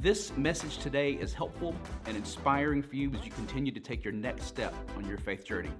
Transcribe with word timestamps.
this 0.00 0.34
message 0.38 0.78
today 0.78 1.12
is 1.12 1.34
helpful 1.34 1.74
and 2.06 2.16
inspiring 2.16 2.82
for 2.82 2.96
you 2.96 3.12
as 3.12 3.24
you 3.24 3.30
continue 3.30 3.70
to 3.70 3.80
take 3.80 4.02
your 4.02 4.14
next 4.14 4.44
step 4.44 4.74
on 4.96 5.06
your 5.06 5.18
faith 5.18 5.44
journey. 5.44 5.70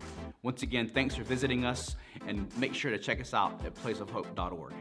Once 0.42 0.62
again, 0.62 0.86
thanks 0.86 1.14
for 1.14 1.22
visiting 1.22 1.64
us 1.64 1.96
and 2.26 2.46
make 2.58 2.74
sure 2.74 2.90
to 2.90 2.98
check 2.98 3.18
us 3.18 3.32
out 3.32 3.64
at 3.64 3.74
placeofhope.org. 3.74 4.74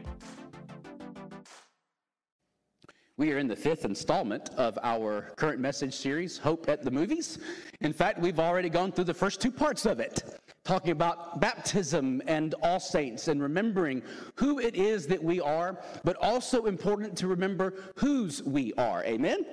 We 3.16 3.32
are 3.32 3.38
in 3.38 3.48
the 3.48 3.56
fifth 3.56 3.84
installment 3.84 4.48
of 4.56 4.78
our 4.82 5.32
current 5.36 5.60
message 5.60 5.94
series, 5.94 6.38
Hope 6.38 6.68
at 6.68 6.82
the 6.82 6.90
Movies. 6.90 7.38
In 7.80 7.92
fact, 7.92 8.18
we've 8.18 8.40
already 8.40 8.70
gone 8.70 8.92
through 8.92 9.04
the 9.04 9.14
first 9.14 9.40
two 9.40 9.50
parts 9.50 9.84
of 9.84 10.00
it, 10.00 10.39
talking 10.70 10.92
about 10.92 11.40
baptism 11.40 12.22
and 12.28 12.54
all 12.62 12.78
saints 12.78 13.26
and 13.26 13.42
remembering 13.42 14.00
who 14.36 14.60
it 14.60 14.76
is 14.76 15.04
that 15.04 15.20
we 15.20 15.40
are, 15.40 15.76
but 16.04 16.16
also 16.20 16.66
important 16.66 17.18
to 17.18 17.26
remember 17.26 17.74
whose 17.96 18.40
we 18.44 18.72
are. 18.74 19.02
Amen? 19.04 19.44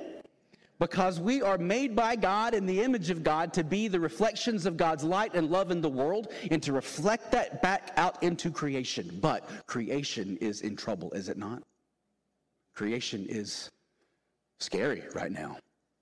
Because 0.77 1.19
we 1.19 1.41
are 1.41 1.57
made 1.57 1.95
by 1.95 2.15
God 2.15 2.53
in 2.53 2.67
the 2.67 2.83
image 2.83 3.09
of 3.09 3.23
God 3.23 3.51
to 3.53 3.63
be 3.63 3.87
the 3.87 3.99
reflections 3.99 4.67
of 4.67 4.77
God's 4.77 5.03
light 5.03 5.33
and 5.33 5.49
love 5.49 5.71
in 5.71 5.81
the 5.81 5.89
world 5.89 6.27
and 6.51 6.61
to 6.61 6.71
reflect 6.71 7.31
that 7.31 7.63
back 7.63 7.93
out 7.97 8.21
into 8.21 8.51
creation. 8.51 9.17
But 9.19 9.49
creation 9.65 10.37
is 10.39 10.61
in 10.61 10.75
trouble, 10.75 11.11
is 11.13 11.29
it 11.29 11.37
not? 11.37 11.63
Creation 12.75 13.25
is 13.27 13.71
scary 14.59 15.01
right 15.15 15.31
now. 15.31 15.57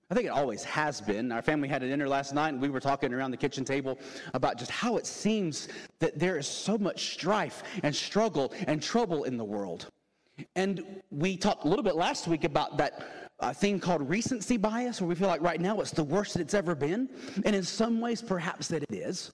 I 0.08 0.14
think 0.14 0.26
it 0.26 0.30
always 0.30 0.62
has 0.62 1.00
been. 1.00 1.32
Our 1.32 1.42
family 1.42 1.68
had 1.68 1.82
a 1.82 1.88
dinner 1.88 2.08
last 2.08 2.32
night, 2.32 2.50
and 2.50 2.60
we 2.60 2.68
were 2.68 2.78
talking 2.78 3.12
around 3.12 3.32
the 3.32 3.36
kitchen 3.36 3.64
table 3.64 3.98
about 4.34 4.56
just 4.56 4.70
how 4.70 4.96
it 4.98 5.06
seems 5.06 5.66
that 5.98 6.16
there 6.16 6.38
is 6.38 6.46
so 6.46 6.78
much 6.78 7.14
strife 7.14 7.64
and 7.82 7.94
struggle 7.94 8.52
and 8.68 8.80
trouble 8.80 9.24
in 9.24 9.36
the 9.36 9.44
world. 9.44 9.90
And 10.54 11.02
we 11.10 11.36
talked 11.36 11.64
a 11.64 11.68
little 11.68 11.82
bit 11.82 11.96
last 11.96 12.28
week 12.28 12.44
about 12.44 12.76
that 12.76 13.04
uh, 13.40 13.52
thing 13.52 13.80
called 13.80 14.08
recency 14.08 14.56
bias, 14.56 15.00
where 15.00 15.08
we 15.08 15.16
feel 15.16 15.26
like 15.26 15.40
right 15.40 15.60
now 15.60 15.80
it's 15.80 15.90
the 15.90 16.04
worst 16.04 16.34
that 16.34 16.40
it's 16.40 16.54
ever 16.54 16.76
been. 16.76 17.10
And 17.44 17.56
in 17.56 17.64
some 17.64 18.00
ways, 18.00 18.22
perhaps 18.22 18.68
that 18.68 18.84
it 18.84 18.94
is. 18.94 19.32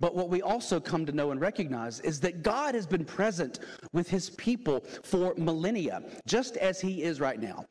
But 0.00 0.16
what 0.16 0.28
we 0.28 0.42
also 0.42 0.80
come 0.80 1.06
to 1.06 1.12
know 1.12 1.30
and 1.30 1.40
recognize 1.40 2.00
is 2.00 2.18
that 2.20 2.42
God 2.42 2.74
has 2.74 2.84
been 2.84 3.04
present 3.04 3.60
with 3.92 4.08
his 4.08 4.30
people 4.30 4.84
for 5.04 5.34
millennia, 5.36 6.02
just 6.26 6.56
as 6.56 6.80
he 6.80 7.04
is 7.04 7.20
right 7.20 7.40
now. 7.40 7.64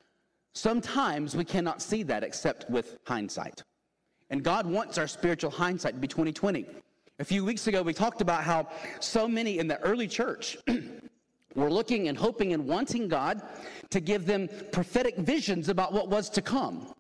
Sometimes 0.54 1.36
we 1.36 1.44
cannot 1.44 1.82
see 1.82 2.04
that 2.04 2.24
except 2.24 2.70
with 2.70 2.98
hindsight. 3.06 3.64
And 4.30 4.44
God 4.44 4.66
wants 4.66 4.98
our 4.98 5.08
spiritual 5.08 5.52
hindsight 5.52 5.96
to 5.96 6.00
be 6.00 6.08
2020. 6.08 6.66
A 7.20 7.24
few 7.24 7.44
weeks 7.46 7.68
ago, 7.68 7.82
we 7.82 7.94
talked 7.94 8.22
about 8.22 8.44
how 8.44 8.68
so 9.00 9.28
many 9.28 9.60
in 9.60 9.68
the 9.68 9.80
early 9.82 10.08
church 10.08 10.58
were 11.56 11.72
looking 11.72 12.08
and 12.08 12.18
hoping 12.18 12.54
and 12.54 12.68
wanting 12.68 13.08
God 13.08 13.42
to 13.90 14.00
give 14.00 14.26
them 14.26 14.50
prophetic 14.72 15.18
visions 15.18 15.70
about 15.70 15.94
what 15.94 16.10
was 16.10 16.30
to 16.32 16.42
come, 16.42 16.94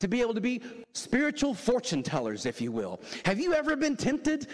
to 0.00 0.08
be 0.08 0.20
able 0.20 0.34
to 0.34 0.40
be 0.40 0.62
spiritual 0.92 1.54
fortune 1.54 2.02
tellers, 2.02 2.46
if 2.46 2.60
you 2.60 2.70
will. 2.70 3.00
Have 3.24 3.40
you 3.40 3.54
ever 3.54 3.76
been 3.76 3.96
tempted 3.96 4.48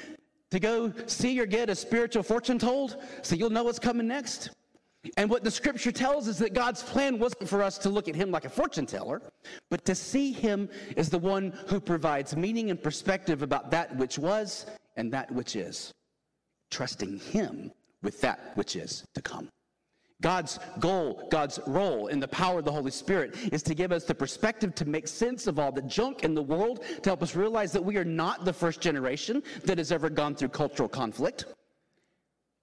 to 0.50 0.60
go 0.60 0.92
see 1.06 1.38
or 1.40 1.46
get 1.46 1.70
a 1.70 1.74
spiritual 1.74 2.22
fortune 2.22 2.58
told 2.58 2.96
so 3.22 3.34
you'll 3.34 3.50
know 3.50 3.64
what's 3.64 3.78
coming 3.78 4.08
next? 4.08 4.50
And 5.16 5.28
what 5.28 5.42
the 5.42 5.50
scripture 5.50 5.90
tells 5.90 6.28
is 6.28 6.38
that 6.38 6.54
God's 6.54 6.82
plan 6.82 7.18
wasn't 7.18 7.48
for 7.48 7.62
us 7.62 7.76
to 7.78 7.88
look 7.88 8.08
at 8.08 8.14
him 8.14 8.30
like 8.30 8.44
a 8.44 8.50
fortune 8.50 8.86
teller, 8.86 9.20
but 9.68 9.84
to 9.84 9.94
see 9.94 10.30
him 10.32 10.68
as 10.96 11.10
the 11.10 11.18
one 11.18 11.52
who 11.66 11.80
provides 11.80 12.36
meaning 12.36 12.70
and 12.70 12.80
perspective 12.80 13.42
about 13.42 13.70
that 13.72 13.96
which 13.96 14.18
was 14.18 14.66
and 14.96 15.12
that 15.12 15.30
which 15.32 15.56
is, 15.56 15.92
trusting 16.70 17.18
him 17.18 17.72
with 18.02 18.20
that 18.20 18.52
which 18.54 18.76
is 18.76 19.04
to 19.14 19.22
come. 19.22 19.48
God's 20.20 20.60
goal, 20.78 21.26
God's 21.32 21.58
role 21.66 22.06
in 22.06 22.20
the 22.20 22.28
power 22.28 22.60
of 22.60 22.64
the 22.64 22.70
Holy 22.70 22.92
Spirit 22.92 23.36
is 23.52 23.64
to 23.64 23.74
give 23.74 23.90
us 23.90 24.04
the 24.04 24.14
perspective 24.14 24.72
to 24.76 24.84
make 24.84 25.08
sense 25.08 25.48
of 25.48 25.58
all 25.58 25.72
the 25.72 25.82
junk 25.82 26.22
in 26.22 26.32
the 26.32 26.42
world, 26.42 26.84
to 27.02 27.10
help 27.10 27.24
us 27.24 27.34
realize 27.34 27.72
that 27.72 27.84
we 27.84 27.96
are 27.96 28.04
not 28.04 28.44
the 28.44 28.52
first 28.52 28.80
generation 28.80 29.42
that 29.64 29.78
has 29.78 29.90
ever 29.90 30.08
gone 30.08 30.36
through 30.36 30.50
cultural 30.50 30.88
conflict. 30.88 31.46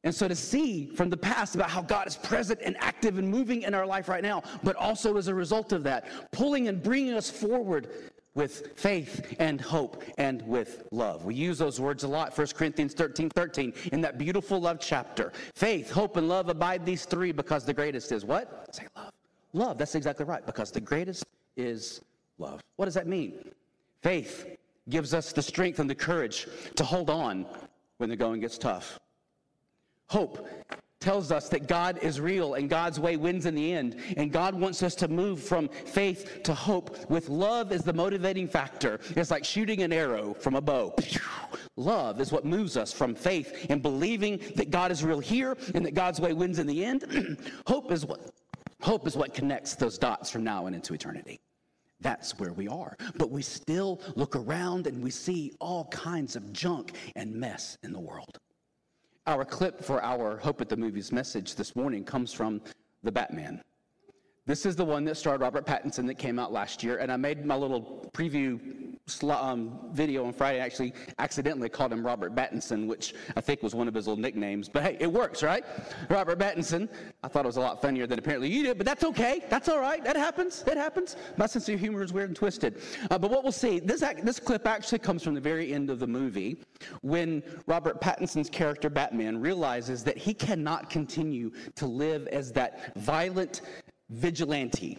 And 0.04 0.16
so 0.16 0.28
to 0.28 0.36
see 0.36 0.88
from 0.96 1.10
the 1.10 1.18
past 1.18 1.56
about 1.56 1.70
how 1.70 1.82
God 1.82 2.08
is 2.08 2.16
present 2.16 2.60
and 2.64 2.78
active 2.80 3.18
and 3.18 3.28
moving 3.28 3.64
in 3.64 3.74
our 3.74 3.86
life 3.86 4.08
right 4.08 4.24
now, 4.24 4.44
but 4.64 4.76
also 4.78 5.18
as 5.18 5.28
a 5.28 5.36
result 5.36 5.74
of 5.74 5.84
that, 5.84 6.08
pulling 6.32 6.70
and 6.70 6.82
bringing 6.82 7.14
us 7.14 7.30
forward 7.30 7.90
with 8.36 8.78
faith 8.78 9.36
and 9.40 9.60
hope 9.60 10.02
and 10.18 10.42
with 10.44 10.88
love. 10.92 11.26
We 11.26 11.36
use 11.36 11.58
those 11.58 11.80
words 11.80 12.04
a 12.04 12.08
lot, 12.08 12.38
1 12.38 12.48
Corinthians 12.56 12.94
13 12.94 13.30
13, 13.30 13.74
in 13.92 14.00
that 14.02 14.18
beautiful 14.18 14.62
love 14.62 14.80
chapter. 14.80 15.34
Faith, 15.56 15.92
hope, 15.92 16.16
and 16.16 16.30
love 16.30 16.48
abide 16.48 16.86
these 16.86 17.04
three 17.04 17.34
because 17.34 17.66
the 17.66 17.74
greatest 17.74 18.14
is 18.14 18.24
what? 18.24 18.74
Say 18.74 18.84
love. 18.96 19.12
Love, 19.52 19.78
that's 19.78 19.96
exactly 19.96 20.26
right, 20.26 20.46
because 20.46 20.72
the 20.72 20.80
greatest 20.80 21.26
is 21.58 22.02
love. 22.38 22.62
What 22.78 22.86
does 22.86 22.94
that 22.94 23.08
mean? 23.08 23.34
Faith 24.02 24.56
gives 24.88 25.14
us 25.14 25.34
the 25.34 25.42
strength 25.42 25.80
and 25.80 25.90
the 25.90 25.96
courage 25.96 26.48
to 26.76 26.84
hold 26.84 27.10
on 27.10 27.46
when 27.98 28.10
the 28.10 28.16
going 28.16 28.40
gets 28.40 28.58
tough. 28.58 29.00
Hope 30.10 30.48
tells 31.00 31.32
us 31.32 31.48
that 31.50 31.68
God 31.68 31.98
is 32.02 32.20
real 32.20 32.56
and 32.56 32.70
God's 32.70 33.00
way 33.00 33.16
wins 33.16 33.46
in 33.46 33.56
the 33.56 33.74
end. 33.74 33.96
And 34.18 34.32
God 34.32 34.54
wants 34.54 34.84
us 34.84 34.96
to 34.96 35.08
move 35.08 35.42
from 35.42 35.70
faith 35.70 36.42
to 36.44 36.54
hope 36.54 37.10
with 37.10 37.30
love 37.30 37.72
as 37.72 37.84
the 37.84 37.94
motivating 37.94 38.48
factor. 38.48 39.00
It's 39.16 39.32
like 39.32 39.46
shooting 39.46 39.82
an 39.82 39.94
arrow 39.94 40.34
from 40.34 40.56
a 40.56 40.62
bow. 40.62 40.94
Love 41.78 42.20
is 42.20 42.32
what 42.32 42.44
moves 42.44 42.76
us 42.76 42.92
from 42.92 43.16
faith 43.16 43.68
and 43.70 43.82
believing 43.82 44.40
that 44.56 44.70
God 44.70 44.92
is 44.92 45.04
real 45.04 45.20
here 45.20 45.56
and 45.74 45.86
that 45.86 45.94
God's 45.94 46.20
way 46.20 46.34
wins 46.34 46.60
in 46.60 46.68
the 46.68 46.84
end. 46.84 47.38
hope 47.68 47.92
is 47.92 48.06
what 48.06 48.32
hope 48.82 49.08
is 49.08 49.16
what 49.16 49.34
connects 49.34 49.76
those 49.76 49.98
dots 49.98 50.30
from 50.30 50.44
now 50.44 50.66
and 50.66 50.76
into 50.76 50.94
eternity. 50.94 51.40
That's 52.02 52.38
where 52.40 52.54
we 52.54 52.68
are. 52.68 52.96
But 53.18 53.30
we 53.30 53.42
still 53.42 54.02
look 54.16 54.36
around 54.36 54.88
and 54.88 55.04
we 55.04 55.12
see 55.12 55.54
all 55.60 55.86
kinds 55.86 56.38
of 56.38 56.54
junk 56.54 56.94
and 57.16 57.34
mess 57.34 57.78
in 57.84 57.92
the 57.92 58.00
world. 58.00 58.40
Our 59.28 59.46
clip 59.46 59.84
for 59.84 60.02
our 60.02 60.38
Hope 60.38 60.62
at 60.62 60.70
the 60.70 60.78
Movies 60.78 61.12
message 61.12 61.56
this 61.56 61.76
morning 61.76 62.04
comes 62.04 62.34
from 62.34 62.62
The 63.04 63.12
Batman. 63.12 63.62
This 64.50 64.66
is 64.66 64.76
the 64.76 64.84
one 64.84 65.06
that 65.06 65.16
starred 65.16 65.42
Robert 65.42 65.64
Pattinson 65.68 66.08
that 66.08 66.16
came 66.16 66.40
out 66.40 66.52
last 66.52 66.82
year, 66.82 66.98
and 66.98 67.12
I 67.12 67.18
made 67.18 67.46
my 67.46 67.56
little 67.56 68.10
preview 68.16 68.60
um, 69.30 69.80
video 69.92 70.26
on 70.26 70.34
Friday. 70.34 70.60
I 70.60 70.66
actually 70.66 70.92
accidentally 71.20 71.70
called 71.70 71.94
him 71.94 72.04
Robert 72.04 72.34
Battinson, 72.34 72.88
which 72.88 73.14
I 73.36 73.42
think 73.42 73.62
was 73.62 73.76
one 73.76 73.88
of 73.88 73.94
his 73.94 74.08
little 74.08 74.20
nicknames. 74.20 74.68
But 74.68 74.82
hey, 74.82 74.98
it 75.00 75.06
works, 75.06 75.44
right? 75.44 75.64
Robert 76.10 76.40
Battinson. 76.40 76.90
I 77.24 77.28
thought 77.28 77.46
it 77.46 77.48
was 77.48 77.58
a 77.58 77.62
lot 77.62 77.80
funnier 77.80 78.08
than 78.08 78.18
apparently 78.18 78.50
you 78.50 78.64
did, 78.64 78.80
but 78.80 78.88
that's 78.88 79.04
okay. 79.04 79.44
That's 79.50 79.70
all 79.70 79.80
right. 79.80 80.04
That 80.04 80.16
happens. 80.16 80.64
It 80.66 80.78
happens. 80.78 81.16
My 81.38 81.46
sense 81.46 81.70
of 81.70 81.80
humor 81.80 82.02
is 82.02 82.12
weird 82.12 82.30
and 82.30 82.36
twisted. 82.36 82.82
Uh, 83.12 83.20
but 83.20 83.30
what 83.30 83.44
we'll 83.44 83.52
see, 83.52 83.80
this, 83.80 84.04
this 84.24 84.40
clip 84.40 84.66
actually 84.66 85.00
comes 85.00 85.24
from 85.24 85.36
the 85.36 85.42
very 85.42 85.74
end 85.74 85.92
of 85.92 86.00
the 86.00 86.08
movie 86.08 86.58
when 87.02 87.44
Robert 87.68 88.02
Pattinson's 88.02 88.50
character 88.50 88.90
Batman 88.90 89.40
realizes 89.40 90.04
that 90.06 90.18
he 90.18 90.34
cannot 90.34 90.90
continue 90.90 91.52
to 91.76 91.86
live 91.86 92.26
as 92.28 92.52
that 92.54 92.96
violent, 92.96 93.62
vigilante 94.10 94.98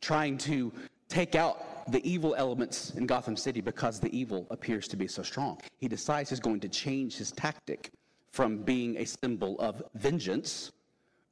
trying 0.00 0.38
to 0.38 0.72
take 1.08 1.34
out 1.34 1.90
the 1.90 2.06
evil 2.08 2.34
elements 2.36 2.90
in 2.96 3.06
Gotham 3.06 3.36
City 3.36 3.60
because 3.60 3.98
the 3.98 4.14
evil 4.16 4.46
appears 4.50 4.88
to 4.88 4.96
be 4.96 5.08
so 5.08 5.22
strong. 5.22 5.58
He 5.78 5.88
decides 5.88 6.30
he's 6.30 6.40
going 6.40 6.60
to 6.60 6.68
change 6.68 7.16
his 7.16 7.32
tactic 7.32 7.90
from 8.30 8.58
being 8.58 8.96
a 8.98 9.06
symbol 9.06 9.58
of 9.58 9.82
vengeance 9.94 10.72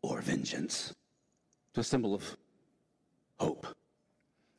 or 0.03 0.21
vengeance 0.21 0.95
to 1.75 1.81
a 1.81 1.85
symbol 1.85 2.15
of 2.15 2.37
hope. 3.39 3.67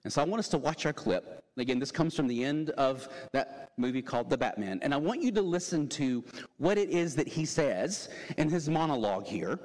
And 0.03 0.13
so 0.13 0.21
I 0.21 0.25
want 0.25 0.39
us 0.39 0.47
to 0.49 0.57
watch 0.57 0.85
our 0.85 0.93
clip. 0.93 1.43
Again, 1.57 1.79
this 1.79 1.91
comes 1.91 2.15
from 2.15 2.27
the 2.27 2.43
end 2.43 2.69
of 2.71 3.09
that 3.33 3.71
movie 3.77 4.01
called 4.01 4.29
The 4.29 4.37
Batman. 4.37 4.79
And 4.83 4.93
I 4.93 4.97
want 4.97 5.21
you 5.21 5.31
to 5.31 5.41
listen 5.41 5.87
to 5.89 6.23
what 6.59 6.77
it 6.77 6.89
is 6.89 7.15
that 7.15 7.27
he 7.27 7.43
says 7.43 8.09
in 8.37 8.49
his 8.49 8.69
monologue 8.69 9.25
here 9.25 9.59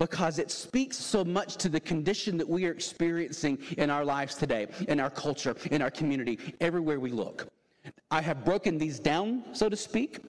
because 0.00 0.38
it 0.38 0.50
speaks 0.50 0.96
so 0.96 1.22
much 1.22 1.56
to 1.56 1.68
the 1.68 1.78
condition 1.78 2.38
that 2.38 2.48
we 2.48 2.64
are 2.64 2.72
experiencing 2.72 3.58
in 3.76 3.90
our 3.90 4.04
lives 4.04 4.34
today, 4.34 4.66
in 4.88 4.98
our 4.98 5.10
culture, 5.10 5.54
in 5.70 5.82
our 5.82 5.90
community, 5.90 6.38
everywhere 6.60 6.98
we 6.98 7.12
look. 7.12 7.46
I 8.10 8.22
have 8.22 8.42
broken 8.42 8.78
these 8.78 8.98
down, 8.98 9.44
so 9.52 9.68
to 9.68 9.76
speak, 9.76 10.20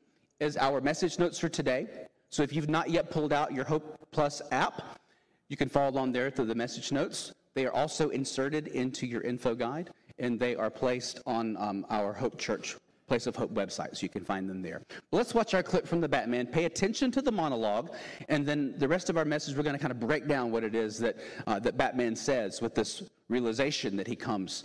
as 0.42 0.58
our 0.58 0.82
message 0.82 1.18
notes 1.20 1.40
for 1.40 1.48
today. 1.48 1.88
So 2.30 2.44
if 2.44 2.54
you've 2.54 2.70
not 2.70 2.90
yet 2.90 3.10
pulled 3.10 3.32
out 3.32 3.54
your 3.54 3.64
Hope 3.64 3.98
Plus 4.12 4.42
app, 4.52 5.00
you 5.48 5.56
can 5.56 5.70
follow 5.70 5.90
along 5.90 6.12
there 6.12 6.30
through 6.30 6.46
the 6.48 6.56
message 6.56 6.92
notes. 6.92 7.34
They 7.54 7.66
are 7.66 7.74
also 7.74 8.10
inserted 8.10 8.68
into 8.68 9.08
your 9.08 9.22
info 9.22 9.56
guide, 9.56 9.90
and 10.20 10.38
they 10.38 10.56
are 10.56 10.70
placed 10.70 11.22
on 11.26 11.56
um, 11.58 11.86
our 11.90 12.12
Hope 12.12 12.38
Church 12.38 12.76
Place 13.12 13.28
of 13.28 13.36
Hope 13.36 13.54
website, 13.54 13.98
so 13.98 14.04
you 14.04 14.08
can 14.08 14.24
find 14.24 14.50
them 14.50 14.62
there. 14.62 14.82
Well, 15.12 15.18
let's 15.18 15.34
watch 15.34 15.54
our 15.54 15.62
clip 15.62 15.86
from 15.86 16.00
the 16.00 16.08
Batman. 16.08 16.48
Pay 16.48 16.64
attention 16.64 17.12
to 17.12 17.22
the 17.22 17.30
monologue, 17.30 17.94
and 18.30 18.46
then 18.46 18.74
the 18.78 18.88
rest 18.88 19.10
of 19.10 19.18
our 19.18 19.26
message, 19.26 19.58
we're 19.58 19.64
going 19.64 19.76
to 19.76 19.82
kind 19.82 19.92
of 19.92 20.00
break 20.00 20.30
down 20.30 20.50
what 20.50 20.64
it 20.64 20.76
is 20.76 20.98
that, 21.00 21.18
uh, 21.46 21.60
that 21.60 21.76
Batman 21.76 22.16
says 22.16 22.62
with 22.62 22.74
this 22.74 23.04
realization 23.28 23.98
that 23.98 24.08
he 24.08 24.16
comes 24.16 24.64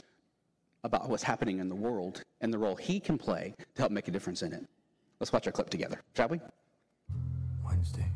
about 0.84 1.08
what's 1.08 1.24
happening 1.24 1.58
in 1.58 1.68
the 1.68 1.74
world 1.74 2.22
and 2.40 2.54
the 2.54 2.58
role 2.58 2.76
he 2.76 3.00
can 3.00 3.18
play 3.18 3.52
to 3.74 3.82
help 3.82 3.90
make 3.90 4.06
a 4.06 4.12
difference 4.12 4.42
in 4.42 4.52
it. 4.52 4.64
Let's 5.18 5.32
watch 5.32 5.48
our 5.48 5.52
clip 5.52 5.68
together, 5.68 6.00
shall 6.16 6.28
we? 6.28 6.40
Wednesday, 7.64 8.06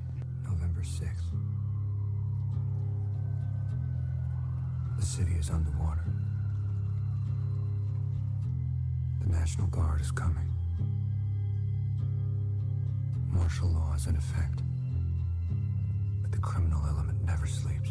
November 0.44 0.82
6th. 0.82 1.08
The 4.96 5.04
city 5.04 5.32
is 5.32 5.50
underwater. 5.50 6.09
National 9.30 9.68
Guard 9.68 10.00
is 10.00 10.10
coming. 10.10 10.52
Martial 13.28 13.68
law 13.68 13.94
is 13.94 14.06
in 14.06 14.16
effect. 14.16 14.62
But 16.22 16.32
the 16.32 16.38
criminal 16.38 16.82
element 16.86 17.24
never 17.24 17.46
sleeps. 17.46 17.90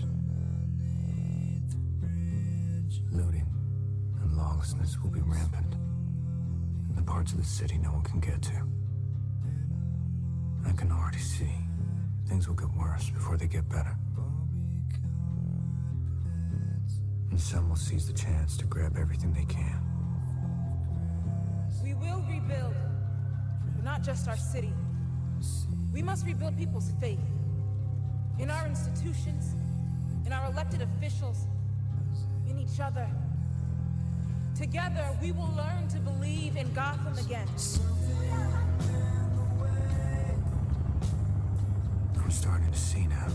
Looting 3.11 3.47
and 4.21 4.37
lawlessness 4.37 4.97
will 5.01 5.09
be 5.09 5.21
rampant 5.21 5.73
in 6.89 6.95
the 6.95 7.01
parts 7.03 7.31
of 7.31 7.37
the 7.39 7.45
city 7.45 7.77
no 7.77 7.93
one 7.93 8.03
can 8.03 8.19
get 8.19 8.41
to. 8.41 8.61
I 10.67 10.73
can 10.73 10.91
already 10.91 11.19
see 11.19 11.51
things 12.27 12.47
will 12.47 12.55
get 12.55 12.69
worse 12.77 13.09
before 13.09 13.37
they 13.37 13.47
get 13.47 13.67
better. 13.69 13.97
And 17.31 17.39
some 17.39 17.69
will 17.69 17.75
seize 17.75 18.07
the 18.07 18.13
chance 18.13 18.57
to 18.57 18.65
grab 18.65 18.97
everything 18.97 19.33
they 19.33 19.45
can. 19.45 19.88
We 22.01 22.07
will 22.07 22.23
rebuild, 22.29 22.73
not 23.83 24.03
just 24.03 24.27
our 24.27 24.37
city. 24.37 24.73
We 25.91 26.01
must 26.01 26.25
rebuild 26.25 26.57
people's 26.57 26.91
faith 26.99 27.19
in 28.37 28.49
our 28.49 28.65
institutions, 28.67 29.55
in 30.25 30.31
our 30.31 30.49
elected 30.51 30.81
officials, 30.81 31.47
in 32.49 32.57
each 32.59 32.79
other. 32.79 33.07
Together, 34.55 35.17
we 35.21 35.31
will 35.31 35.51
learn 35.55 35.87
to 35.89 35.99
believe 35.99 36.57
in 36.57 36.71
Gotham 36.73 37.17
again. 37.17 37.47
I'm 42.21 42.31
starting 42.31 42.71
to 42.71 42.77
see 42.77 43.07
now. 43.07 43.27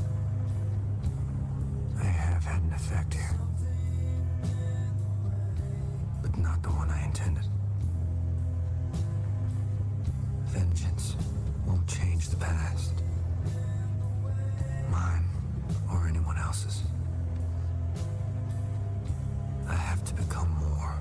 I 1.98 2.04
have 2.04 2.44
had 2.44 2.62
an 2.62 2.72
effect 2.72 3.14
here. 3.14 3.38
But 6.22 6.36
not 6.38 6.62
the 6.62 6.68
one 6.70 6.90
I 6.90 7.04
intended. 7.06 7.44
Past. 12.44 12.94
Mine 14.90 15.24
or 15.90 16.06
anyone 16.08 16.36
else's. 16.38 16.82
I 19.68 19.74
have 19.74 20.04
to 20.04 20.14
become 20.14 20.50
more. 20.60 20.94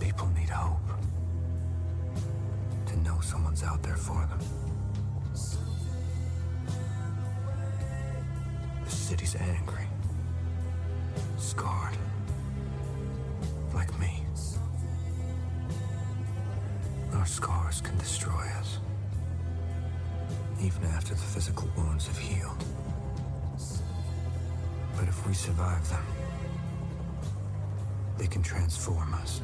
People 0.00 0.28
need 0.38 0.50
hope. 0.50 0.90
To 2.86 2.96
know 2.98 3.18
someone's 3.20 3.62
out 3.62 3.82
there 3.82 3.96
for 3.96 4.26
them. 4.26 4.40
The 8.84 8.90
city's 8.90 9.36
angry. 9.36 9.86
Scarred. 11.38 11.96
Like 13.72 13.98
me. 13.98 14.23
Our 17.24 17.28
scars 17.28 17.80
can 17.80 17.96
destroy 17.96 18.44
us. 18.60 18.80
Even 20.60 20.84
after 20.84 21.14
the 21.14 21.22
physical 21.22 21.66
wounds 21.74 22.06
have 22.06 22.18
healed. 22.18 22.62
But 24.94 25.08
if 25.08 25.26
we 25.26 25.32
survive 25.32 25.88
them, 25.88 26.04
they 28.18 28.26
can 28.26 28.42
transform 28.42 29.14
us. 29.14 29.40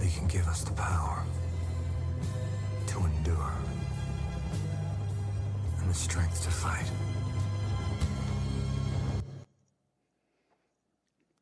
They 0.00 0.08
can 0.08 0.26
give 0.26 0.48
us 0.48 0.64
the 0.64 0.72
power 0.72 1.22
to 2.88 2.98
endure 2.98 3.52
and 5.78 5.88
the 5.88 5.94
strength 5.94 6.42
to 6.42 6.50
fight. 6.50 6.90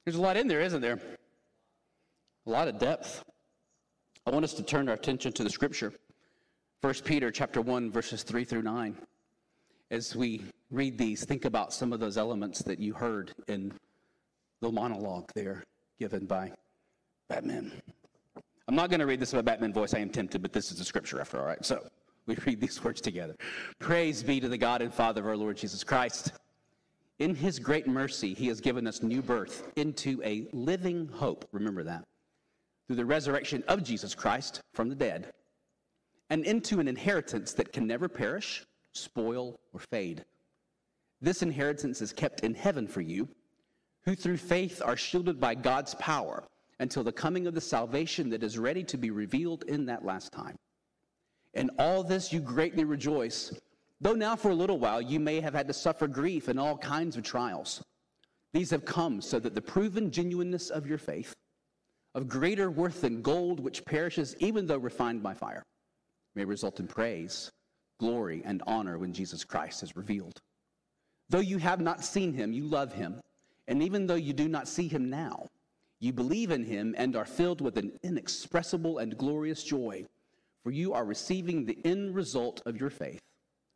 There's 0.05 0.17
a 0.17 0.20
lot 0.20 0.37
in 0.37 0.46
there, 0.46 0.61
isn't 0.61 0.82
there? 0.82 1.00
A 2.46 2.50
lot 2.50 2.69
of 2.69 2.79
depth. 2.79 3.25
I 4.28 4.30
want 4.30 4.44
us 4.44 4.52
to 4.54 4.62
turn 4.62 4.90
our 4.90 4.94
attention 4.94 5.32
to 5.32 5.42
the 5.42 5.48
scripture. 5.48 5.90
1 6.82 6.94
Peter 7.06 7.30
chapter 7.30 7.62
1 7.62 7.90
verses 7.90 8.22
3 8.22 8.44
through 8.44 8.60
9. 8.60 8.94
As 9.90 10.14
we 10.14 10.42
read 10.70 10.98
these, 10.98 11.25
think 11.25 11.46
about 11.46 11.72
some 11.72 11.94
of 11.94 11.98
those 11.98 12.19
elements 12.19 12.62
that 12.64 12.78
you 12.78 12.92
heard 12.92 13.32
in 13.48 13.72
the 14.60 14.70
monologue 14.70 15.30
there 15.34 15.64
given 15.98 16.26
by 16.26 16.52
Batman. 17.30 17.72
I'm 18.69 18.75
not 18.75 18.90
going 18.90 19.00
to 19.00 19.06
read 19.06 19.19
this 19.19 19.32
in 19.32 19.38
a 19.38 19.42
Batman 19.42 19.72
voice. 19.72 19.94
I 19.94 20.00
am 20.00 20.10
tempted, 20.10 20.42
but 20.42 20.52
this 20.52 20.70
is 20.70 20.76
the 20.76 20.84
scripture 20.84 21.22
after 21.22 21.38
all 21.38 21.46
right. 21.46 21.64
So 21.64 21.88
we 22.26 22.36
read 22.44 22.60
these 22.60 22.84
words 22.84 23.00
together. 23.00 23.34
Praise 23.78 24.22
be 24.22 24.40
to 24.40 24.48
the 24.50 24.58
God 24.58 24.82
and 24.82 24.92
Father 24.92 25.22
of 25.22 25.26
our 25.26 25.38
Lord 25.38 25.56
Jesus 25.56 25.82
Christ. 25.82 26.32
In 27.19 27.34
his 27.34 27.58
great 27.58 27.86
mercy, 27.86 28.34
he 28.34 28.48
has 28.48 28.60
given 28.60 28.86
us 28.86 29.02
new 29.02 29.22
birth 29.22 29.72
into 29.76 30.20
a 30.22 30.48
living 30.52 31.08
hope. 31.14 31.48
Remember 31.50 31.82
that. 31.82 32.04
Through 32.88 32.96
the 32.96 33.05
resurrection 33.05 33.62
of 33.69 33.85
Jesus 33.85 34.14
Christ 34.14 34.62
from 34.73 34.88
the 34.88 34.94
dead, 34.94 35.31
and 36.31 36.43
into 36.44 36.81
an 36.81 36.88
inheritance 36.88 37.52
that 37.52 37.70
can 37.70 37.87
never 37.87 38.08
perish, 38.08 38.64
spoil, 38.94 39.61
or 39.75 39.81
fade. 39.90 40.25
This 41.20 41.43
inheritance 41.43 42.00
is 42.00 42.14
kept 42.14 42.40
in 42.40 42.55
heaven 42.55 42.88
for 42.88 43.02
you, 43.02 43.29
who 44.06 44.14
through 44.14 44.38
faith 44.38 44.81
are 44.82 44.96
shielded 44.96 45.38
by 45.38 45.55
God's 45.55 45.94
power 45.96 46.44
until 46.81 47.05
the 47.05 47.12
coming 47.12 47.46
of 47.46 47.55
the 47.55 47.61
salvation 47.61 48.31
that 48.31 48.43
is 48.43 48.58
ready 48.58 48.82
to 48.85 48.96
be 48.96 49.11
revealed 49.11 49.64
in 49.64 49.85
that 49.85 50.05
last 50.05 50.32
time. 50.32 50.56
In 51.52 51.70
all 51.79 52.02
this 52.02 52.32
you 52.32 52.40
greatly 52.40 52.85
rejoice, 52.85 53.52
though 54.00 54.14
now 54.14 54.35
for 54.35 54.50
a 54.50 54.55
little 54.55 54.79
while 54.79 55.02
you 55.02 55.20
may 55.20 55.40
have 55.40 55.52
had 55.52 55.67
to 55.69 55.75
suffer 55.75 56.06
grief 56.06 56.49
and 56.49 56.58
all 56.58 56.79
kinds 56.79 57.19
of 57.19 57.23
trials. 57.23 57.82
These 58.55 58.70
have 58.70 58.87
come 58.87 59.20
so 59.20 59.38
that 59.40 59.55
the 59.55 59.61
proven 59.61 60.11
genuineness 60.11 60.70
of 60.70 60.87
your 60.87 60.96
faith, 60.96 61.35
of 62.18 62.28
greater 62.28 62.68
worth 62.68 63.02
than 63.02 63.22
gold 63.22 63.60
which 63.60 63.84
perishes 63.84 64.34
even 64.40 64.66
though 64.66 64.76
refined 64.76 65.22
by 65.22 65.32
fire, 65.32 65.62
may 66.34 66.44
result 66.44 66.80
in 66.80 66.87
praise, 66.88 67.52
glory, 68.00 68.42
and 68.44 68.60
honor 68.66 68.98
when 68.98 69.12
Jesus 69.12 69.44
Christ 69.44 69.84
is 69.84 69.96
revealed. 69.96 70.40
Though 71.28 71.38
you 71.38 71.58
have 71.58 71.80
not 71.80 72.04
seen 72.04 72.32
him, 72.32 72.52
you 72.52 72.64
love 72.64 72.92
him. 72.92 73.20
And 73.68 73.84
even 73.84 74.04
though 74.04 74.16
you 74.16 74.32
do 74.32 74.48
not 74.48 74.66
see 74.66 74.88
him 74.88 75.08
now, 75.08 75.46
you 76.00 76.12
believe 76.12 76.50
in 76.50 76.64
him 76.64 76.92
and 76.98 77.14
are 77.14 77.25
filled 77.25 77.60
with 77.60 77.78
an 77.78 77.92
inexpressible 78.02 78.98
and 78.98 79.16
glorious 79.16 79.62
joy, 79.62 80.04
for 80.64 80.72
you 80.72 80.94
are 80.94 81.04
receiving 81.04 81.64
the 81.64 81.78
end 81.84 82.16
result 82.16 82.62
of 82.66 82.80
your 82.80 82.90
faith, 82.90 83.20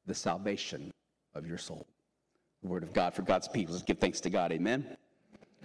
the 0.06 0.14
salvation 0.14 0.90
of 1.36 1.46
your 1.46 1.58
soul. 1.58 1.86
The 2.62 2.68
word 2.68 2.82
of 2.82 2.92
God 2.92 3.14
for 3.14 3.22
God's 3.22 3.46
people. 3.46 3.74
Let's 3.74 3.84
give 3.84 3.98
thanks 3.98 4.20
to 4.22 4.30
God. 4.30 4.50
Amen. 4.50 4.96